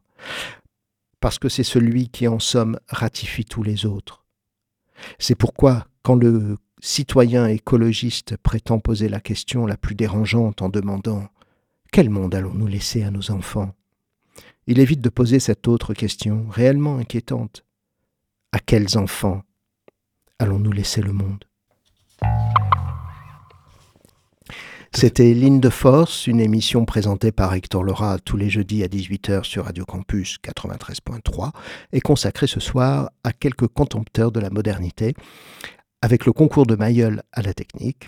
parce 1.20 1.39
que 1.39 1.50
c'est 1.50 1.63
celui 1.63 2.10
qui 2.10 2.28
en 2.28 2.39
somme 2.39 2.80
ratifie 2.88 3.46
tous 3.46 3.63
les 3.63 3.86
autres. 3.86 4.24
C'est 5.20 5.36
pourquoi, 5.36 5.88
quand 6.04 6.15
le 6.15 6.58
citoyen 6.80 7.48
écologiste 7.48 8.38
prétend 8.38 8.80
poser 8.80 9.10
la 9.10 9.20
question 9.20 9.65
la 9.65 9.76
plus 9.76 9.96
dérangeante 9.96 10.62
en 10.62 10.70
demandant 10.70 11.28
Quel 11.91 12.12
monde 12.12 12.36
allons-nous 12.36 12.67
laisser 12.67 13.04
à 13.04 13.12
nos 13.12 13.32
enfants? 13.32 13.74
Il 14.67 14.80
évite 14.80 15.02
de 15.02 15.10
poser 15.10 15.39
cette 15.39 15.67
autre 15.67 15.93
question, 15.93 16.46
réellement 16.50 16.98
inquiétante. 16.98 17.63
À 18.52 18.60
quels 18.60 18.98
enfants 18.98 19.43
allons-nous 20.39 20.72
laisser 20.72 21.02
le 21.02 21.13
monde? 21.13 21.47
C'était 25.00 25.32
Ligne 25.36 25.60
de 25.60 25.70
Force, 25.70 26.26
une 26.26 26.40
émission 26.40 26.84
présentée 26.84 27.32
par 27.32 27.54
Hector 27.54 27.84
Laura 27.84 28.18
tous 28.18 28.36
les 28.36 28.50
jeudis 28.50 28.84
à 28.84 28.88
18h 28.88 29.44
sur 29.44 29.66
Radio 29.66 29.86
Campus 29.86 30.40
93.3 30.44 31.52
et 31.94 32.02
consacrée 32.02 32.48
ce 32.48 32.60
soir 32.60 33.12
à 33.24 33.32
quelques 33.32 33.68
contempteurs 33.68 34.32
de 34.32 34.40
la 34.40 34.50
modernité, 34.50 35.14
avec 36.02 36.26
le 36.26 36.34
concours 36.34 36.66
de 36.66 36.76
Mayol 36.76 37.22
à 37.32 37.44
la 37.44 37.54
technique. 37.54 38.08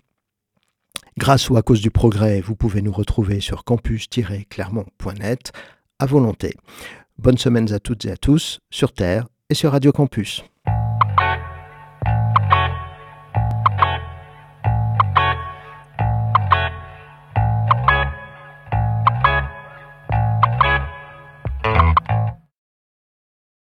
Grâce 1.16 1.52
ou 1.52 1.58
à 1.58 1.62
cause 1.62 1.82
du 1.82 1.92
progrès, 1.92 2.42
vous 2.42 2.56
pouvez 2.56 2.82
nous 2.82 2.92
retrouver 2.92 3.40
sur 3.40 3.66
campus-clermont.net 3.66 5.52
à 6.00 6.06
volonté. 6.08 6.56
Bonnes 7.20 7.38
semaines 7.38 7.72
à 7.72 7.80
toutes 7.80 8.06
et 8.06 8.12
à 8.12 8.18
tous 8.18 8.62
sur 8.72 8.94
Terre 8.94 9.28
et 9.52 9.54
sur 9.54 9.74
Radio 9.74 9.92
Campus. 9.92 10.44